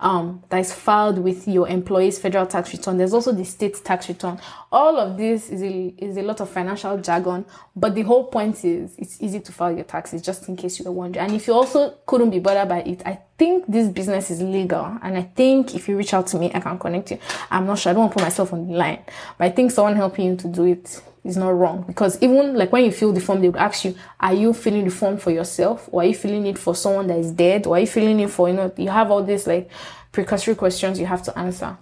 um, 0.05 0.43
that 0.51 0.59
is 0.59 0.73
filed 0.73 1.19
with 1.19 1.49
your 1.49 1.67
employee's 1.67 2.19
federal 2.19 2.47
tax 2.47 2.73
return. 2.75 2.99
There's 2.99 3.15
also 3.15 3.33
the 3.33 3.45
state 3.45 3.83
tax 3.83 4.07
return. 4.09 4.39
All 4.71 4.99
of 4.99 5.17
this 5.17 5.49
is 5.49 5.63
a, 5.63 5.95
is 5.97 6.19
a 6.19 6.23
lot 6.23 6.41
of 6.41 6.51
financial 6.51 6.99
jargon, 6.99 7.47
but 7.75 7.95
the 7.95 8.03
whole 8.03 8.25
point 8.25 8.63
is 8.67 8.95
it's 8.99 9.21
easy 9.23 9.41
to 9.41 9.51
file 9.51 9.75
your 9.75 9.85
taxes 9.85 10.21
just 10.21 10.47
in 10.47 10.57
case 10.57 10.79
you 10.79 10.85
were 10.85 10.93
wondering. 10.93 11.25
And 11.25 11.35
if 11.35 11.47
you 11.47 11.55
also 11.55 11.95
couldn't 12.05 12.31
be 12.31 12.39
bothered 12.39 12.69
by 12.69 12.81
it, 12.83 13.03
I 13.07 13.19
think 13.39 13.65
this 13.67 13.89
business 13.89 14.31
is 14.31 14.43
legal. 14.43 14.99
And 15.03 15.17
I 15.17 15.23
think 15.23 15.75
if 15.75 15.89
you 15.89 15.97
reach 15.97 16.13
out 16.13 16.27
to 16.29 16.39
me, 16.39 16.53
I 16.55 16.61
can 16.61 16.79
connect 16.79 17.11
you. 17.11 17.19
I'm 17.51 17.67
not 17.67 17.79
sure. 17.79 17.91
I 17.91 17.95
don't 17.95 18.03
want 18.03 18.13
to 18.13 18.19
put 18.19 18.25
myself 18.25 18.53
on 18.53 18.69
the 18.69 18.75
line, 18.75 19.03
but 19.39 19.47
I 19.47 19.51
think 19.51 19.71
someone 19.71 19.97
helping 19.97 20.27
you 20.27 20.37
to 20.37 20.49
do 20.49 20.65
it 20.65 21.01
is 21.25 21.37
not 21.37 21.49
wrong 21.49 21.85
because 21.87 22.23
even 22.23 22.55
like 22.55 22.71
when 22.71 22.85
you 22.85 22.93
fill 22.93 23.13
the 23.13 23.21
form, 23.21 23.41
they 23.41 23.49
would 23.49 23.61
ask 23.61 23.85
you, 23.85 23.95
are 24.21 24.35
you 24.35 24.53
filling 24.53 24.85
the 24.85 24.91
form 24.91 25.17
for 25.17 25.31
yourself 25.31 25.89
or 25.91 26.03
are 26.03 26.07
you 26.07 26.15
filling 26.15 26.47
it 26.47 26.59
for 26.59 26.75
someone 26.75 27.07
that 27.07 27.19
is 27.19 27.33
dead 27.33 27.67
or 27.67 27.77
are 27.77 27.81
you 27.81 27.87
filling 27.87 28.21
it 28.21 28.31
for, 28.31 28.49
you 28.49 28.55
know, 28.55 28.71
you 28.77 28.91
have 28.91 29.11
all 29.11 29.23
these 29.23 29.47
like 29.47 29.71
precursory 30.13 30.55
questions 30.55 31.01
you 31.01 31.07
have 31.07 31.23
to 31.23 31.37
answer. 31.39 31.77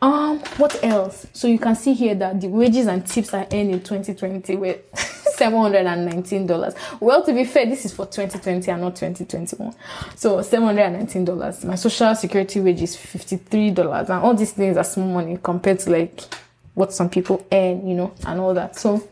Um, 0.00 0.38
what 0.58 0.82
else? 0.84 1.26
So 1.32 1.48
you 1.48 1.58
can 1.58 1.74
see 1.74 1.92
here 1.92 2.14
that 2.14 2.40
the 2.40 2.48
wages 2.48 2.86
and 2.86 3.04
tips 3.06 3.34
I 3.34 3.48
earned 3.52 3.72
in 3.72 3.80
2020 3.80 4.56
were 4.56 4.74
$719. 4.94 7.00
Well, 7.00 7.24
to 7.24 7.32
be 7.32 7.44
fair, 7.44 7.66
this 7.66 7.84
is 7.84 7.92
for 7.92 8.06
2020 8.06 8.70
and 8.70 8.80
not 8.80 8.96
2021. 8.96 9.74
So 10.14 10.38
$719. 10.38 11.64
My 11.64 11.74
social 11.74 12.14
security 12.14 12.60
wage 12.60 12.82
is 12.82 12.96
$53 12.96 14.10
and 14.10 14.10
all 14.10 14.34
these 14.34 14.52
things 14.52 14.76
are 14.76 14.84
small 14.84 15.08
money 15.08 15.38
compared 15.42 15.80
to 15.80 15.90
like 15.90 16.22
what 16.78 16.92
some 16.92 17.10
people 17.10 17.44
earn, 17.50 17.88
you 17.88 17.94
know, 17.94 18.14
and 18.24 18.38
all 18.38 18.54
that. 18.54 18.76
So, 18.76 19.02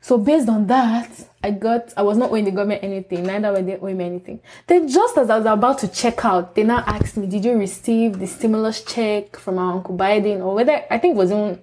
so 0.00 0.16
based 0.16 0.48
on 0.48 0.66
that, 0.68 1.10
I 1.44 1.50
got, 1.50 1.92
I 1.94 2.00
was 2.02 2.16
not 2.16 2.30
owing 2.30 2.46
the 2.46 2.52
government 2.52 2.82
anything, 2.82 3.24
neither 3.24 3.52
were 3.52 3.60
they 3.60 3.76
owing 3.76 3.98
me 3.98 4.06
anything. 4.06 4.40
Then 4.66 4.88
just 4.88 5.18
as 5.18 5.28
I 5.28 5.36
was 5.36 5.46
about 5.46 5.78
to 5.80 5.88
check 5.88 6.24
out, 6.24 6.54
they 6.54 6.64
now 6.64 6.82
asked 6.86 7.18
me, 7.18 7.26
did 7.26 7.44
you 7.44 7.52
receive 7.52 8.18
the 8.18 8.26
stimulus 8.26 8.82
check 8.82 9.36
from 9.36 9.58
our 9.58 9.74
Uncle 9.74 9.94
Biden 9.94 10.40
or 10.40 10.54
whether, 10.54 10.82
I 10.90 10.96
think 10.96 11.16
it 11.16 11.18
was 11.18 11.30
even 11.30 11.60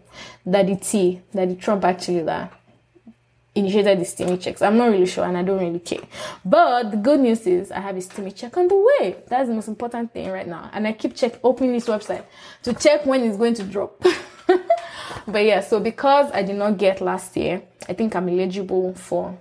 Daddy 0.49 0.75
T, 0.75 1.19
Daddy 1.33 1.55
Trump 1.55 1.83
actually 1.83 2.21
that 2.21 2.53
initiated 3.55 3.99
the 3.99 4.05
stimulus 4.05 4.43
checks. 4.43 4.61
I'm 4.61 4.77
not 4.77 4.91
really 4.91 5.07
sure 5.07 5.25
and 5.25 5.35
I 5.35 5.41
don't 5.41 5.59
really 5.59 5.79
care. 5.79 6.03
But 6.45 6.91
the 6.91 6.97
good 6.97 7.21
news 7.21 7.47
is 7.47 7.71
I 7.71 7.79
have 7.79 7.97
a 7.97 8.01
stimulus 8.01 8.39
check 8.39 8.55
on 8.55 8.67
the 8.67 8.75
way. 8.75 9.15
That's 9.27 9.49
the 9.49 9.55
most 9.55 9.67
important 9.67 10.13
thing 10.13 10.29
right 10.29 10.47
now. 10.47 10.69
And 10.73 10.87
I 10.87 10.93
keep 10.93 11.15
check 11.15 11.39
opening 11.43 11.73
this 11.73 11.87
website 11.87 12.23
to 12.63 12.73
check 12.73 13.07
when 13.07 13.23
it's 13.23 13.37
going 13.37 13.55
to 13.55 13.63
drop. 13.63 13.99
but 15.27 15.43
yeah, 15.43 15.61
so 15.61 15.79
because 15.79 16.31
I 16.31 16.43
did 16.43 16.55
not 16.55 16.77
get 16.77 17.01
last 17.01 17.35
year, 17.37 17.61
I 17.87 17.93
think 17.93 18.15
I'm 18.15 18.29
eligible 18.29 18.93
for 18.93 19.37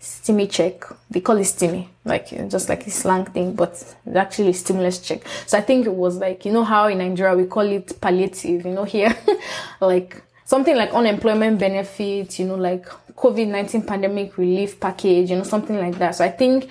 stimmy 0.00 0.50
check. 0.50 0.84
They 1.10 1.20
call 1.20 1.36
it 1.36 1.42
stimmy, 1.42 1.88
like 2.04 2.28
just 2.48 2.68
like 2.68 2.86
a 2.86 2.90
slang 2.90 3.26
thing, 3.26 3.54
but 3.54 3.72
it's 3.72 3.94
actually 4.14 4.52
stimulus 4.54 4.98
check. 5.00 5.22
So 5.46 5.58
I 5.58 5.60
think 5.60 5.86
it 5.86 5.94
was 5.94 6.16
like, 6.16 6.44
you 6.44 6.52
know 6.52 6.64
how 6.64 6.88
in 6.88 6.98
Nigeria 6.98 7.36
we 7.36 7.44
call 7.44 7.66
it 7.66 8.00
palliative, 8.00 8.64
you 8.64 8.72
know, 8.72 8.84
here, 8.84 9.14
like 9.80 10.22
something 10.44 10.74
like 10.76 10.92
unemployment 10.92 11.58
benefit, 11.58 12.38
you 12.38 12.46
know, 12.46 12.56
like 12.56 12.86
COVID-19 13.14 13.86
pandemic 13.86 14.38
relief 14.38 14.80
package, 14.80 15.30
you 15.30 15.36
know, 15.36 15.42
something 15.42 15.78
like 15.78 15.98
that. 15.98 16.14
So 16.14 16.24
I 16.24 16.30
think 16.30 16.68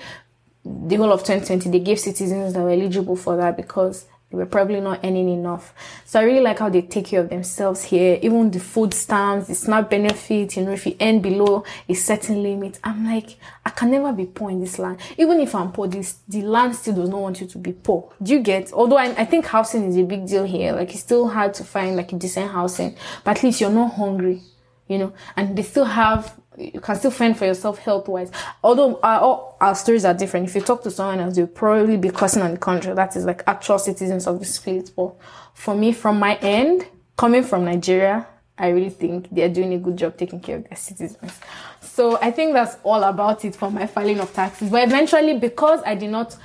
the 0.64 0.96
whole 0.96 1.12
of 1.12 1.20
2020, 1.20 1.70
they 1.70 1.80
gave 1.80 2.00
citizens 2.00 2.52
that 2.54 2.60
were 2.60 2.70
eligible 2.70 3.16
for 3.16 3.36
that 3.36 3.56
because 3.56 4.06
were 4.36 4.46
probably 4.46 4.80
not 4.80 5.00
earning 5.04 5.28
enough. 5.28 5.74
So 6.04 6.20
I 6.20 6.22
really 6.22 6.40
like 6.40 6.60
how 6.60 6.68
they 6.68 6.82
take 6.82 7.06
care 7.06 7.20
of 7.20 7.30
themselves 7.30 7.82
here. 7.82 8.18
Even 8.22 8.50
the 8.50 8.60
food 8.60 8.94
stamps, 8.94 9.48
the 9.48 9.54
SNAP 9.54 9.90
benefit, 9.90 10.56
you 10.56 10.64
know, 10.64 10.72
if 10.72 10.86
you 10.86 10.96
earn 11.00 11.20
below 11.20 11.64
a 11.88 11.94
certain 11.94 12.42
limit, 12.42 12.78
I'm 12.84 13.04
like, 13.06 13.36
I 13.64 13.70
can 13.70 13.90
never 13.90 14.12
be 14.12 14.26
poor 14.26 14.50
in 14.50 14.60
this 14.60 14.78
land. 14.78 14.98
Even 15.18 15.40
if 15.40 15.54
I'm 15.54 15.72
poor, 15.72 15.88
this, 15.88 16.18
the 16.28 16.42
land 16.42 16.76
still 16.76 16.94
does 16.94 17.08
not 17.08 17.20
want 17.20 17.40
you 17.40 17.46
to 17.48 17.58
be 17.58 17.72
poor. 17.72 18.12
Do 18.22 18.32
you 18.32 18.40
get? 18.40 18.72
Although 18.72 18.98
I, 18.98 19.06
I 19.16 19.24
think 19.24 19.46
housing 19.46 19.84
is 19.84 19.96
a 19.96 20.04
big 20.04 20.26
deal 20.26 20.44
here. 20.44 20.72
Like 20.72 20.90
it's 20.90 21.00
still 21.00 21.28
hard 21.28 21.54
to 21.54 21.64
find 21.64 21.96
like 21.96 22.12
a 22.12 22.16
decent 22.16 22.52
housing, 22.52 22.96
but 23.24 23.38
at 23.38 23.42
least 23.42 23.60
you're 23.60 23.70
not 23.70 23.94
hungry, 23.94 24.42
you 24.86 24.98
know, 24.98 25.12
and 25.36 25.56
they 25.56 25.62
still 25.62 25.86
have 25.86 26.39
you 26.60 26.80
can 26.80 26.96
still 26.96 27.10
fend 27.10 27.38
for 27.38 27.46
yourself 27.46 27.78
health 27.78 28.08
wise. 28.08 28.30
Although 28.62 29.00
our, 29.02 29.20
all 29.20 29.56
our 29.60 29.74
stories 29.74 30.04
are 30.04 30.14
different. 30.14 30.48
If 30.48 30.54
you 30.54 30.60
talk 30.60 30.82
to 30.82 30.90
someone 30.90 31.20
else, 31.20 31.36
you'll 31.36 31.46
probably 31.46 31.96
be 31.96 32.10
cursing 32.10 32.42
on 32.42 32.52
the 32.52 32.58
country. 32.58 32.92
That 32.94 33.16
is 33.16 33.24
like 33.24 33.42
actual 33.46 33.78
citizens 33.78 34.26
of 34.26 34.38
the 34.38 34.44
state. 34.44 34.90
But 34.94 35.14
for 35.54 35.74
me, 35.74 35.92
from 35.92 36.18
my 36.18 36.36
end, 36.36 36.86
coming 37.16 37.42
from 37.42 37.64
Nigeria, 37.64 38.26
I 38.58 38.68
really 38.68 38.90
think 38.90 39.28
they're 39.32 39.48
doing 39.48 39.72
a 39.72 39.78
good 39.78 39.96
job 39.96 40.18
taking 40.18 40.40
care 40.40 40.56
of 40.58 40.68
their 40.68 40.76
citizens. 40.76 41.32
So 41.80 42.18
I 42.20 42.30
think 42.30 42.52
that's 42.52 42.76
all 42.82 43.02
about 43.02 43.44
it 43.44 43.56
for 43.56 43.70
my 43.70 43.86
filing 43.86 44.20
of 44.20 44.32
taxes. 44.32 44.70
But 44.70 44.84
eventually, 44.86 45.38
because 45.38 45.82
I 45.86 45.94
did 45.94 46.10
not, 46.10 46.36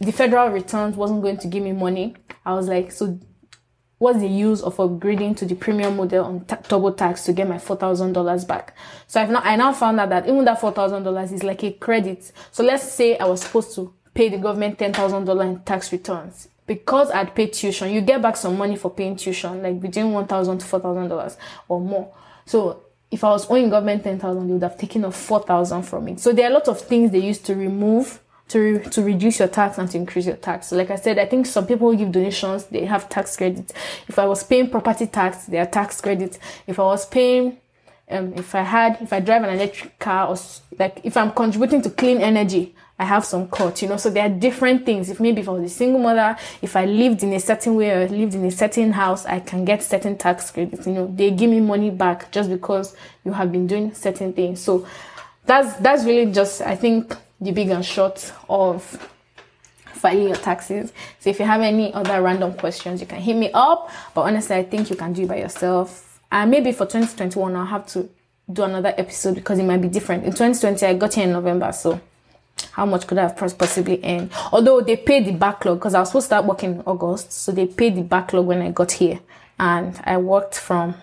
the 0.00 0.12
federal 0.12 0.48
returns 0.48 0.96
wasn't 0.96 1.22
going 1.22 1.36
to 1.38 1.46
give 1.46 1.62
me 1.62 1.72
money. 1.72 2.14
I 2.46 2.54
was 2.54 2.68
like, 2.68 2.90
so 2.90 3.18
what's 3.98 4.20
the 4.20 4.28
use 4.28 4.62
of 4.62 4.76
upgrading 4.76 5.36
to 5.36 5.44
the 5.44 5.54
premium 5.54 5.96
model 5.96 6.24
on 6.24 6.40
t- 6.40 6.54
TurboTax 6.56 7.24
to 7.26 7.32
get 7.32 7.48
my 7.48 7.56
$4,000 7.56 8.46
back? 8.46 8.74
So 9.06 9.20
I've 9.20 9.30
now, 9.30 9.40
I 9.42 9.56
now 9.56 9.72
found 9.72 10.00
out 10.00 10.08
that 10.10 10.26
even 10.26 10.44
that 10.44 10.60
$4,000 10.60 11.32
is 11.32 11.42
like 11.42 11.62
a 11.64 11.72
credit. 11.72 12.32
So 12.52 12.64
let's 12.64 12.90
say 12.90 13.18
I 13.18 13.26
was 13.26 13.42
supposed 13.42 13.74
to 13.74 13.92
pay 14.14 14.28
the 14.28 14.38
government 14.38 14.78
$10,000 14.78 15.44
in 15.44 15.60
tax 15.60 15.92
returns. 15.92 16.48
Because 16.66 17.10
I'd 17.10 17.34
paid 17.34 17.54
tuition, 17.54 17.90
you 17.90 18.02
get 18.02 18.20
back 18.20 18.36
some 18.36 18.58
money 18.58 18.76
for 18.76 18.90
paying 18.90 19.16
tuition, 19.16 19.62
like 19.62 19.80
between 19.80 20.06
$1,000 20.06 20.58
to 20.58 20.80
$4,000 20.80 21.36
or 21.68 21.80
more. 21.80 22.14
So 22.44 22.82
if 23.10 23.24
I 23.24 23.30
was 23.30 23.50
owing 23.50 23.70
government 23.70 24.04
10,000, 24.04 24.46
they 24.46 24.52
would 24.52 24.62
have 24.62 24.76
taken 24.76 25.04
off 25.06 25.16
4,000 25.16 25.82
from 25.82 26.08
it. 26.08 26.20
So 26.20 26.32
there 26.32 26.46
are 26.46 26.50
a 26.50 26.54
lot 26.54 26.68
of 26.68 26.80
things 26.80 27.10
they 27.10 27.20
used 27.20 27.46
to 27.46 27.54
remove 27.54 28.20
to 28.48 28.80
to 28.80 29.02
reduce 29.02 29.38
your 29.38 29.48
tax 29.48 29.78
and 29.78 29.90
to 29.90 29.96
increase 29.98 30.26
your 30.26 30.36
tax. 30.36 30.68
So 30.68 30.76
like 30.76 30.90
I 30.90 30.96
said, 30.96 31.18
I 31.18 31.26
think 31.26 31.46
some 31.46 31.66
people 31.66 31.94
give 31.94 32.12
donations, 32.12 32.64
they 32.64 32.84
have 32.84 33.08
tax 33.08 33.36
credits. 33.36 33.72
If 34.08 34.18
I 34.18 34.26
was 34.26 34.42
paying 34.42 34.70
property 34.70 35.06
tax, 35.06 35.46
there 35.46 35.62
are 35.62 35.66
tax 35.66 36.00
credits. 36.00 36.38
If 36.66 36.78
I 36.78 36.84
was 36.84 37.06
paying, 37.06 37.58
um, 38.10 38.32
if 38.34 38.54
I 38.54 38.62
had, 38.62 38.98
if 39.02 39.12
I 39.12 39.20
drive 39.20 39.44
an 39.44 39.50
electric 39.50 39.98
car 39.98 40.28
or 40.28 40.36
like 40.78 41.00
if 41.04 41.16
I'm 41.16 41.32
contributing 41.32 41.82
to 41.82 41.90
clean 41.90 42.20
energy, 42.20 42.74
I 42.98 43.04
have 43.04 43.24
some 43.24 43.48
cut, 43.48 43.80
you 43.80 43.88
know. 43.88 43.96
So 43.96 44.10
there 44.10 44.24
are 44.24 44.28
different 44.28 44.84
things. 44.84 45.08
If 45.08 45.20
maybe 45.20 45.42
if 45.42 45.48
I 45.48 45.52
was 45.52 45.70
a 45.70 45.74
single 45.74 46.00
mother, 46.00 46.36
if 46.62 46.74
I 46.74 46.84
lived 46.84 47.22
in 47.22 47.32
a 47.32 47.38
certain 47.38 47.76
way 47.76 47.90
or 47.90 48.08
lived 48.08 48.34
in 48.34 48.44
a 48.44 48.50
certain 48.50 48.92
house, 48.92 49.24
I 49.24 49.38
can 49.38 49.64
get 49.64 49.84
certain 49.84 50.16
tax 50.16 50.50
credits. 50.50 50.86
You 50.86 50.94
know, 50.94 51.06
they 51.14 51.30
give 51.30 51.50
me 51.50 51.60
money 51.60 51.90
back 51.90 52.32
just 52.32 52.50
because 52.50 52.96
you 53.24 53.32
have 53.32 53.52
been 53.52 53.68
doing 53.68 53.94
certain 53.94 54.32
things. 54.32 54.60
So 54.60 54.86
that's 55.46 55.76
that's 55.76 56.04
really 56.04 56.32
just 56.32 56.60
I 56.60 56.74
think 56.74 57.14
the 57.40 57.52
big 57.52 57.68
and 57.70 57.84
short 57.84 58.32
of 58.48 58.82
filing 59.84 60.28
your 60.28 60.36
taxes. 60.36 60.92
So 61.20 61.30
if 61.30 61.38
you 61.38 61.44
have 61.44 61.60
any 61.60 61.92
other 61.92 62.22
random 62.22 62.54
questions, 62.54 63.00
you 63.00 63.06
can 63.06 63.20
hit 63.20 63.36
me 63.36 63.50
up. 63.52 63.90
But 64.14 64.22
honestly, 64.22 64.56
I 64.56 64.64
think 64.64 64.90
you 64.90 64.96
can 64.96 65.12
do 65.12 65.22
it 65.22 65.28
by 65.28 65.36
yourself. 65.36 66.20
And 66.30 66.50
maybe 66.50 66.72
for 66.72 66.84
2021, 66.84 67.56
I'll 67.56 67.64
have 67.66 67.86
to 67.88 68.08
do 68.50 68.62
another 68.62 68.94
episode 68.96 69.34
because 69.34 69.58
it 69.58 69.64
might 69.64 69.80
be 69.80 69.88
different. 69.88 70.24
In 70.24 70.30
2020, 70.30 70.86
I 70.86 70.94
got 70.94 71.14
here 71.14 71.24
in 71.24 71.32
November, 71.32 71.72
so 71.72 72.00
how 72.72 72.86
much 72.86 73.06
could 73.06 73.18
I 73.18 73.22
have 73.22 73.36
possibly 73.36 74.00
earned? 74.04 74.30
Although 74.52 74.80
they 74.80 74.96
paid 74.96 75.26
the 75.26 75.32
backlog 75.32 75.78
because 75.78 75.94
I 75.94 76.00
was 76.00 76.08
supposed 76.08 76.24
to 76.24 76.28
start 76.28 76.44
working 76.44 76.76
in 76.76 76.82
August, 76.86 77.32
so 77.32 77.52
they 77.52 77.66
paid 77.66 77.96
the 77.96 78.02
backlog 78.02 78.46
when 78.46 78.62
I 78.62 78.70
got 78.70 78.92
here, 78.92 79.20
and 79.58 80.00
I 80.04 80.16
worked 80.16 80.54
from 80.58 80.94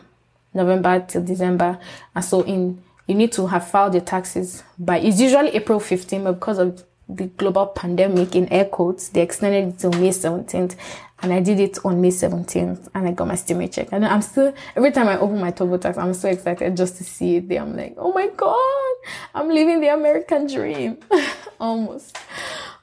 November 0.54 1.06
till 1.08 1.24
December, 1.24 1.80
and 2.15 2.26
so 2.26 2.41
in 2.41 2.82
you 3.07 3.15
need 3.15 3.31
to 3.33 3.47
have 3.47 3.69
filed 3.69 3.93
your 3.93 4.03
taxes 4.03 4.63
by, 4.79 4.97
it's 4.97 5.19
usually 5.19 5.49
April 5.49 5.79
15th, 5.79 6.23
but 6.23 6.33
because 6.33 6.57
of 6.57 6.83
the 7.07 7.25
global 7.27 7.67
pandemic 7.67 8.35
in 8.35 8.51
air 8.51 8.65
quotes, 8.65 9.09
they 9.09 9.21
extended 9.21 9.67
it 9.67 9.79
till 9.79 9.91
May 9.91 10.09
17th. 10.09 10.75
And 11.21 11.31
I 11.31 11.39
did 11.39 11.59
it 11.59 11.77
on 11.85 12.01
May 12.01 12.09
17th 12.09 12.89
and 12.93 13.07
I 13.07 13.11
got 13.11 13.27
my 13.27 13.35
stimmy 13.35 13.71
check. 13.71 13.89
And 13.91 14.05
I'm 14.05 14.21
still, 14.21 14.53
every 14.75 14.91
time 14.91 15.07
I 15.07 15.17
open 15.17 15.39
my 15.39 15.51
TurboTax, 15.51 15.97
I'm 15.97 16.13
so 16.13 16.29
excited 16.29 16.75
just 16.75 16.97
to 16.97 17.03
see 17.03 17.37
it 17.37 17.47
there. 17.47 17.61
I'm 17.61 17.75
like, 17.75 17.95
oh 17.97 18.11
my 18.11 18.27
God, 18.27 18.95
I'm 19.33 19.49
living 19.49 19.79
the 19.79 19.93
American 19.93 20.47
dream. 20.47 20.97
Almost. 21.59 22.17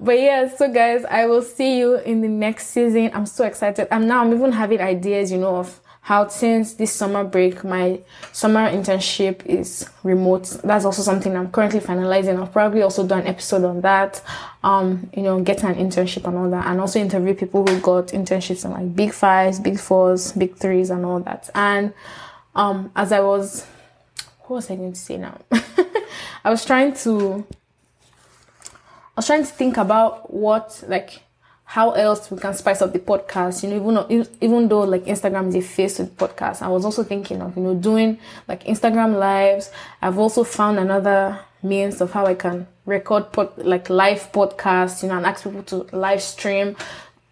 but 0.01 0.19
yeah, 0.19 0.49
so 0.57 0.73
guys, 0.73 1.05
I 1.05 1.27
will 1.27 1.43
see 1.43 1.79
you 1.79 1.97
in 1.97 2.21
the 2.23 2.29
next 2.29 2.69
season. 2.69 3.11
I'm 3.13 3.27
so 3.27 3.45
excited. 3.45 3.87
I'm 3.91 4.07
now 4.07 4.23
I'm 4.25 4.33
even 4.33 4.53
having 4.53 4.81
ideas, 4.81 5.31
you 5.31 5.39
know, 5.39 5.57
of 5.57 5.81
how 6.03 6.27
since 6.27 6.75
this 6.75 6.93
summer 6.93 7.23
break 7.23 7.63
my 7.63 8.01
summer 8.33 8.69
internship 8.69 9.47
is 9.47 9.89
remote. 10.03 10.49
That's 10.65 10.85
also 10.85 11.01
something 11.01 11.37
i'm 11.37 11.51
currently 11.53 11.79
finalizing. 11.79 12.39
I'll 12.39 12.49
probably 12.49 12.83
also 12.83 13.07
do 13.07 13.15
an 13.15 13.27
episode 13.27 13.65
on 13.65 13.81
that 13.83 14.21
um 14.65 15.09
you 15.15 15.23
know 15.23 15.41
getting 15.41 15.69
an 15.69 15.77
internship 15.77 16.27
and 16.27 16.37
all 16.37 16.51
that 16.51 16.67
and 16.67 16.81
also 16.81 16.99
interview 16.99 17.35
people 17.35 17.65
who 17.65 17.79
got 17.81 18.09
internships 18.09 18.65
in 18.65 18.73
like 18.73 18.97
big 18.97 19.13
fives 19.13 19.61
big 19.61 19.79
fours 19.79 20.33
big 20.33 20.57
threes 20.57 20.91
and 20.91 21.05
all 21.07 21.21
that. 21.21 21.49
And 21.55 21.95
um 22.57 22.91
as 22.97 23.13
i 23.13 23.21
was 23.21 23.65
what 24.41 24.57
was 24.57 24.71
i 24.71 24.77
going 24.77 24.93
to 24.93 24.99
say 24.99 25.19
now? 25.19 25.39
I 26.45 26.51
was 26.51 26.65
trying 26.65 26.95
to 27.05 27.47
i 28.73 29.15
was 29.17 29.27
trying 29.27 29.45
to 29.45 29.53
think 29.53 29.77
about 29.77 30.35
what 30.35 30.83
like 30.89 31.23
how 31.65 31.93
else 31.93 32.31
we 32.31 32.39
can 32.39 32.53
spice 32.55 32.83
up 32.83 32.93
the 32.93 32.99
podcast 32.99 33.63
you 33.63 33.71
know 33.71 34.07
even 34.11 34.29
even 34.41 34.69
though 34.69 34.83
like 34.83 35.05
instagram 35.05 35.49
is 35.49 35.55
a 35.55 35.61
face 35.61 35.97
to 35.97 36.05
the 36.05 36.11
podcast. 36.11 36.63
I 36.63 36.69
was 36.69 36.85
also 36.85 37.03
thinking 37.03 37.41
of 37.41 37.57
you 37.57 37.63
know 37.63 37.75
doing 37.75 38.19
like 38.49 38.65
instagram 38.65 39.19
lives. 39.19 39.71
I've 40.01 40.19
also 40.19 40.45
found 40.45 40.79
another 40.79 41.39
means 41.63 42.01
of 42.01 42.11
how 42.11 42.27
i 42.27 42.35
can 42.35 42.67
record 42.87 43.33
pod, 43.33 43.57
like 43.57 43.89
live 43.89 44.33
podcasts 44.33 45.03
you 45.03 45.09
know 45.09 45.17
and 45.17 45.27
ask 45.27 45.45
people 45.45 45.63
to 45.63 45.77
live 45.97 46.21
stream. 46.21 46.77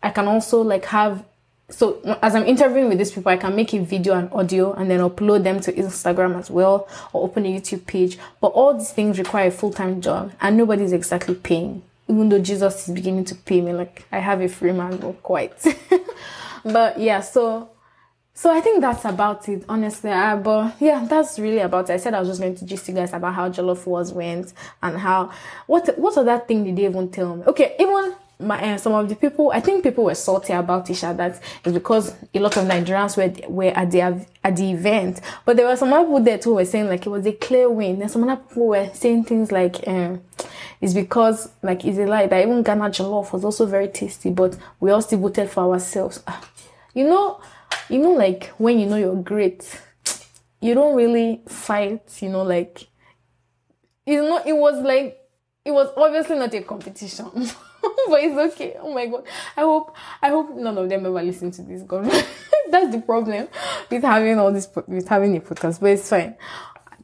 I 0.03 0.11
can 0.11 0.27
also 0.29 0.63
like 0.63 0.87
have 0.87 1.25
so 1.69 2.01
as 2.23 2.35
i'm 2.35 2.47
interviewing 2.47 2.89
with 2.89 2.99
these 2.99 3.13
people 3.13 3.31
i 3.31 3.37
can 3.37 3.55
make 3.55 3.73
a 3.73 3.79
video 3.79 4.15
and 4.15 4.33
audio 4.33 4.73
and 4.73 4.91
then 4.91 4.99
upload 4.99 5.45
them 5.45 5.61
to 5.61 5.73
instagram 5.73 6.37
as 6.37 6.51
well 6.51 6.89
or 7.13 7.25
open 7.25 7.45
a 7.47 7.49
youtube 7.49 7.87
page. 7.87 8.19
But 8.41 8.49
all 8.49 8.73
these 8.75 8.93
things 8.93 9.19
require 9.19 9.49
a 9.49 9.51
full-time 9.51 10.01
job 10.01 10.33
and 10.41 10.57
nobody's 10.57 10.93
exactly 10.93 11.35
paying 11.35 11.83
even 12.11 12.29
though 12.29 12.41
Jesus 12.41 12.89
is 12.89 12.95
beginning 12.95 13.25
to 13.27 13.35
pay 13.35 13.61
me, 13.61 13.73
like 13.73 14.05
I 14.11 14.19
have 14.19 14.41
a 14.41 14.49
free 14.49 14.73
man, 14.73 14.99
not 14.99 15.23
quite. 15.23 15.65
but 16.65 16.99
yeah, 16.99 17.21
so 17.21 17.71
so 18.35 18.51
I 18.51 18.61
think 18.61 18.81
that's 18.81 19.05
about 19.05 19.49
it, 19.49 19.65
honestly. 19.69 20.11
Uh, 20.11 20.37
but 20.37 20.75
yeah, 20.81 21.07
that's 21.09 21.39
really 21.39 21.61
about 21.61 21.89
it. 21.89 21.93
I 21.93 21.97
said 21.99 22.15
I 22.15 22.21
was 22.21 22.29
just 22.29 22.41
going 22.41 22.57
to 22.57 22.65
gist 22.65 22.89
you 22.89 22.95
guys 22.95 23.13
about 23.13 23.35
how 23.35 23.49
Jollof 23.49 23.87
was 23.87 24.13
went 24.13 24.53
and 24.83 24.99
how 24.99 25.31
what 25.67 25.97
what 25.99 26.17
other 26.19 26.39
thing 26.39 26.65
did 26.65 26.77
they 26.77 26.87
even 26.87 27.11
tell 27.11 27.37
me? 27.37 27.45
Okay, 27.45 27.77
even 27.79 28.15
my 28.41 28.75
uh, 28.75 28.77
some 28.79 28.93
of 28.95 29.09
the 29.09 29.17
people 29.17 29.51
I 29.53 29.61
think 29.61 29.85
people 29.85 30.05
were 30.05 30.15
salty 30.15 30.53
about 30.53 30.89
Isha 30.89 31.15
that 31.17 31.41
is 31.65 31.73
because 31.73 32.15
a 32.35 32.39
lot 32.39 32.57
of 32.57 32.67
Nigerians 32.67 33.17
were 33.17 33.49
were 33.49 33.71
at 33.71 33.91
the 33.91 34.01
at 34.43 34.57
the 34.57 34.71
event, 34.73 35.21
but 35.45 35.57
there 35.57 35.67
were 35.67 35.77
some 35.77 35.91
people 35.91 36.21
there 36.21 36.39
too 36.39 36.55
were 36.55 36.65
saying 36.65 36.89
like 36.89 37.07
it 37.07 37.11
was 37.11 37.27
a 37.27 37.33
clear 37.33 37.71
win. 37.71 38.01
And 38.01 38.11
some 38.11 38.29
other 38.29 38.41
people 38.43 38.69
were 38.69 38.91
saying 38.95 39.25
things 39.25 39.53
like 39.53 39.87
um 39.87 40.23
is 40.81 40.95
because 40.95 41.51
like 41.63 41.85
it's 41.85 41.99
a 41.99 42.07
lie 42.07 42.27
that 42.27 42.43
even 42.43 42.63
Ghana 42.63 42.91
jollof 42.91 43.33
was 43.33 43.45
also 43.45 43.67
very 43.67 43.89
tasty, 43.89 44.31
but 44.31 44.57
we 44.81 44.91
all 44.91 45.03
still 45.03 45.21
voted 45.21 45.51
for 45.51 45.73
ourselves. 45.73 46.23
Ah, 46.27 46.43
you 46.95 47.05
know, 47.05 47.41
you 47.89 47.99
know, 47.99 48.13
like 48.13 48.49
when 48.59 48.79
you 48.79 48.87
know 48.87 48.97
you're 48.97 49.23
great, 49.23 49.81
you 50.61 50.75
don't 50.75 50.97
really 50.97 51.43
fight. 51.47 52.03
You 52.21 52.31
know, 52.31 52.43
like 52.43 52.89
it's 54.07 54.27
not. 54.29 54.47
It 54.47 54.57
was 54.57 54.83
like 54.83 55.19
it 55.65 55.73
was 55.73 55.93
obviously 55.97 56.39
not 56.39 56.55
a 56.55 56.63
competition. 56.63 57.27
but 58.09 58.21
it's 58.23 58.55
okay. 58.55 58.77
Oh 58.81 58.93
my 58.93 59.07
god. 59.07 59.25
I 59.57 59.61
hope 59.63 59.97
I 60.23 60.29
hope 60.29 60.55
none 60.55 60.77
of 60.79 60.89
them 60.89 61.07
ever 61.07 61.23
listen 61.23 61.51
to 61.53 61.63
this. 61.63 61.83
God, 61.83 62.05
that's 62.71 62.93
the 62.93 63.03
problem 63.05 63.49
with 63.91 64.03
having 64.03 64.39
all 64.39 64.53
this 64.53 64.69
with 64.87 65.09
having 65.09 65.37
a 65.37 65.41
podcast. 65.41 65.81
But 65.81 65.91
it's 65.91 66.09
fine 66.09 66.37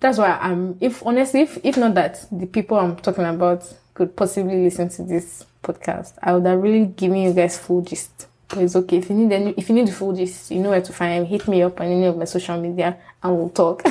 that's 0.01 0.19
why 0.19 0.39
I'm, 0.41 0.77
if 0.81 1.05
honestly, 1.07 1.43
if, 1.43 1.59
if 1.65 1.77
not 1.77 1.95
that 1.95 2.27
the 2.31 2.47
people 2.47 2.79
I'm 2.79 2.97
talking 2.97 3.25
about 3.25 3.73
could 3.95 4.15
possibly 4.15 4.65
listen 4.65 4.89
to 4.91 5.03
this 5.03 5.45
podcast, 5.62 6.15
I 6.23 6.35
would 6.35 6.47
have 6.47 6.61
really 6.61 6.87
given 6.87 7.19
you 7.19 7.33
guys 7.33 7.59
full 7.59 7.83
gist. 7.83 8.27
But 8.49 8.59
it's 8.59 8.77
okay. 8.77 8.99
If 8.99 9.11
you 9.11 9.17
need 9.17 9.33
any, 9.33 9.55
if 9.57 9.69
you 9.69 9.75
need 9.75 9.89
the 9.89 9.93
full 9.93 10.15
gist, 10.15 10.51
you 10.51 10.61
know 10.61 10.71
where 10.71 10.83
to 10.83 10.93
find 10.93 11.25
me. 11.25 11.29
Hit 11.29 11.49
me 11.49 11.62
up 11.62 11.81
on 11.81 11.87
any 11.87 12.05
of 12.05 12.17
my 12.17 12.27
social 12.27 12.61
media 12.61 12.97
and 13.23 13.37
we'll 13.37 13.49
talk. 13.49 13.83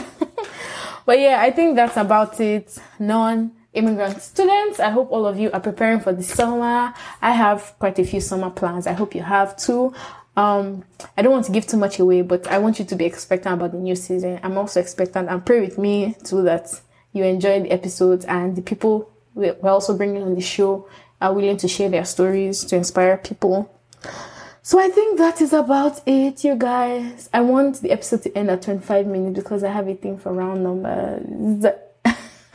but 1.05 1.19
yeah, 1.19 1.41
I 1.41 1.51
think 1.51 1.75
that's 1.75 1.97
about 1.97 2.39
it. 2.39 2.77
Non 2.99 3.51
immigrant 3.75 4.21
students, 4.21 4.79
I 4.79 4.89
hope 4.89 5.11
all 5.11 5.25
of 5.25 5.39
you 5.39 5.51
are 5.51 5.59
preparing 5.59 5.99
for 5.99 6.13
the 6.13 6.23
summer. 6.23 6.93
I 7.21 7.31
have 7.31 7.75
quite 7.79 7.99
a 7.99 8.03
few 8.03 8.21
summer 8.21 8.49
plans. 8.49 8.87
I 8.87 8.93
hope 8.93 9.15
you 9.15 9.21
have 9.21 9.55
too. 9.57 9.93
Um, 10.37 10.83
I 11.17 11.21
don't 11.21 11.31
want 11.31 11.45
to 11.45 11.51
give 11.51 11.65
too 11.67 11.77
much 11.77 11.99
away, 11.99 12.21
but 12.21 12.47
I 12.47 12.57
want 12.57 12.79
you 12.79 12.85
to 12.85 12.95
be 12.95 13.05
expectant 13.05 13.55
about 13.55 13.71
the 13.71 13.77
new 13.77 13.95
season. 13.95 14.39
I'm 14.43 14.57
also 14.57 14.79
expectant 14.79 15.29
and 15.29 15.45
pray 15.45 15.61
with 15.61 15.77
me 15.77 16.15
too 16.23 16.43
that 16.43 16.81
you 17.13 17.23
enjoy 17.23 17.61
the 17.61 17.71
episodes 17.71 18.25
and 18.25 18.55
the 18.55 18.61
people 18.61 19.09
we're 19.33 19.55
also 19.63 19.95
bringing 19.95 20.23
on 20.23 20.35
the 20.35 20.41
show 20.41 20.87
are 21.21 21.33
willing 21.33 21.57
to 21.57 21.67
share 21.67 21.89
their 21.89 22.05
stories 22.05 22.63
to 22.65 22.75
inspire 22.75 23.17
people. 23.17 23.71
So 24.61 24.79
I 24.79 24.89
think 24.89 25.19
that 25.19 25.41
is 25.41 25.53
about 25.53 26.01
it, 26.07 26.43
you 26.43 26.55
guys. 26.55 27.29
I 27.33 27.41
want 27.41 27.81
the 27.81 27.91
episode 27.91 28.23
to 28.23 28.35
end 28.35 28.49
at 28.49 28.63
25 28.63 29.05
minutes 29.05 29.43
because 29.43 29.63
I 29.63 29.71
have 29.71 29.87
a 29.87 29.93
thing 29.93 30.17
for 30.17 30.33
round 30.33 30.63
numbers. 30.63 31.65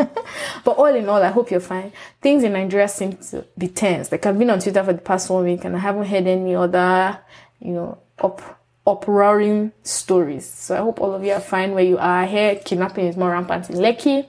but 0.65 0.73
all 0.73 0.95
in 0.95 1.09
all, 1.09 1.23
I 1.23 1.29
hope 1.29 1.51
you're 1.51 1.61
fine. 1.61 1.93
Things 2.21 2.43
in 2.45 2.53
Nigeria 2.53 2.89
seem 2.89 3.17
to 3.31 3.45
be 3.57 3.69
tense. 3.69 4.11
Like 4.11 4.25
I've 4.27 4.39
been 4.39 4.51
on 4.51 4.61
Twitter 4.61 4.83
for 4.85 4.93
the 4.93 5.01
past 5.01 5.31
one 5.31 5.45
week 5.45 5.65
and 5.65 5.77
I 5.77 5.79
haven't 5.79 6.07
heard 6.07 6.27
any 6.27 6.55
other 6.55 7.19
you 7.61 7.73
know, 7.73 7.99
up 8.19 8.61
uproaring 8.87 9.73
stories. 9.83 10.47
So 10.51 10.75
I 10.75 10.79
hope 10.79 11.01
all 11.01 11.15
of 11.15 11.23
you 11.23 11.33
are 11.33 11.41
fine 11.41 11.73
where 11.75 11.85
you 11.85 11.99
are. 11.99 12.27
Here, 12.27 12.57
kidnapping 12.57 13.07
is 13.07 13.17
more 13.17 13.31
rampant 13.31 13.71
in 13.71 13.77
Lekki, 13.77 14.27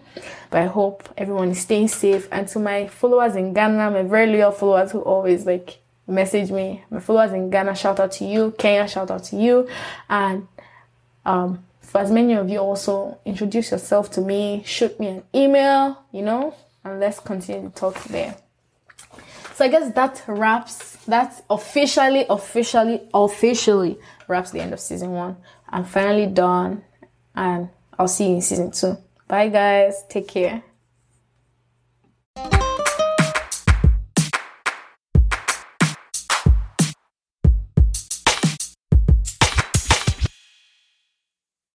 but 0.50 0.62
I 0.62 0.66
hope 0.66 1.08
everyone 1.18 1.52
is 1.52 1.62
staying 1.62 1.88
safe. 1.88 2.28
And 2.32 2.48
to 2.50 2.60
my 2.60 2.88
followers 2.88 3.36
in 3.36 3.54
Ghana, 3.54 3.92
my 3.92 4.04
very 4.04 4.28
loyal 4.28 4.52
followers 4.52 4.92
who 4.92 5.00
always 5.00 5.46
like 5.46 5.80
message 6.06 6.52
me, 6.52 6.84
my 6.90 7.00
followers 7.00 7.32
in 7.32 7.50
Ghana, 7.50 7.76
shout 7.76 8.00
out 8.00 8.12
to 8.14 8.26
you. 8.26 8.54
Kenya, 8.58 8.88
shout 8.88 9.10
out 9.10 9.24
to 9.26 9.38
you. 9.38 9.68
And 10.10 10.48
um, 11.26 11.66
for 11.92 12.00
as 12.00 12.10
many 12.10 12.36
of 12.36 12.50
you 12.50 12.60
also 12.60 13.20
introduce 13.26 13.72
yourself 13.72 14.10
to 14.12 14.22
me, 14.22 14.64
shoot 14.66 14.98
me 14.98 15.08
an 15.08 15.24
email, 15.36 16.02
you 16.14 16.22
know, 16.22 16.56
and 16.86 17.02
let's 17.02 17.20
continue 17.20 17.70
to 17.70 17.76
talk 17.76 18.02
there. 18.06 18.38
So 19.56 19.66
I 19.66 19.68
guess 19.68 19.94
that 19.94 20.24
wraps, 20.26 20.96
that 21.08 21.44
officially, 21.50 22.26
officially, 22.30 23.02
officially 23.14 24.00
wraps 24.30 24.52
the 24.52 24.62
end 24.62 24.72
of 24.72 24.80
season 24.80 25.12
one. 25.12 25.36
I'm 25.68 25.84
finally 25.84 26.28
done 26.28 26.82
and 27.36 27.68
I'll 28.00 28.08
see 28.08 28.30
you 28.30 28.36
in 28.36 28.42
season 28.42 28.72
two. 28.72 28.98
Bye 29.28 29.50
guys. 29.50 30.06
Take 30.08 30.30
care. 30.30 30.64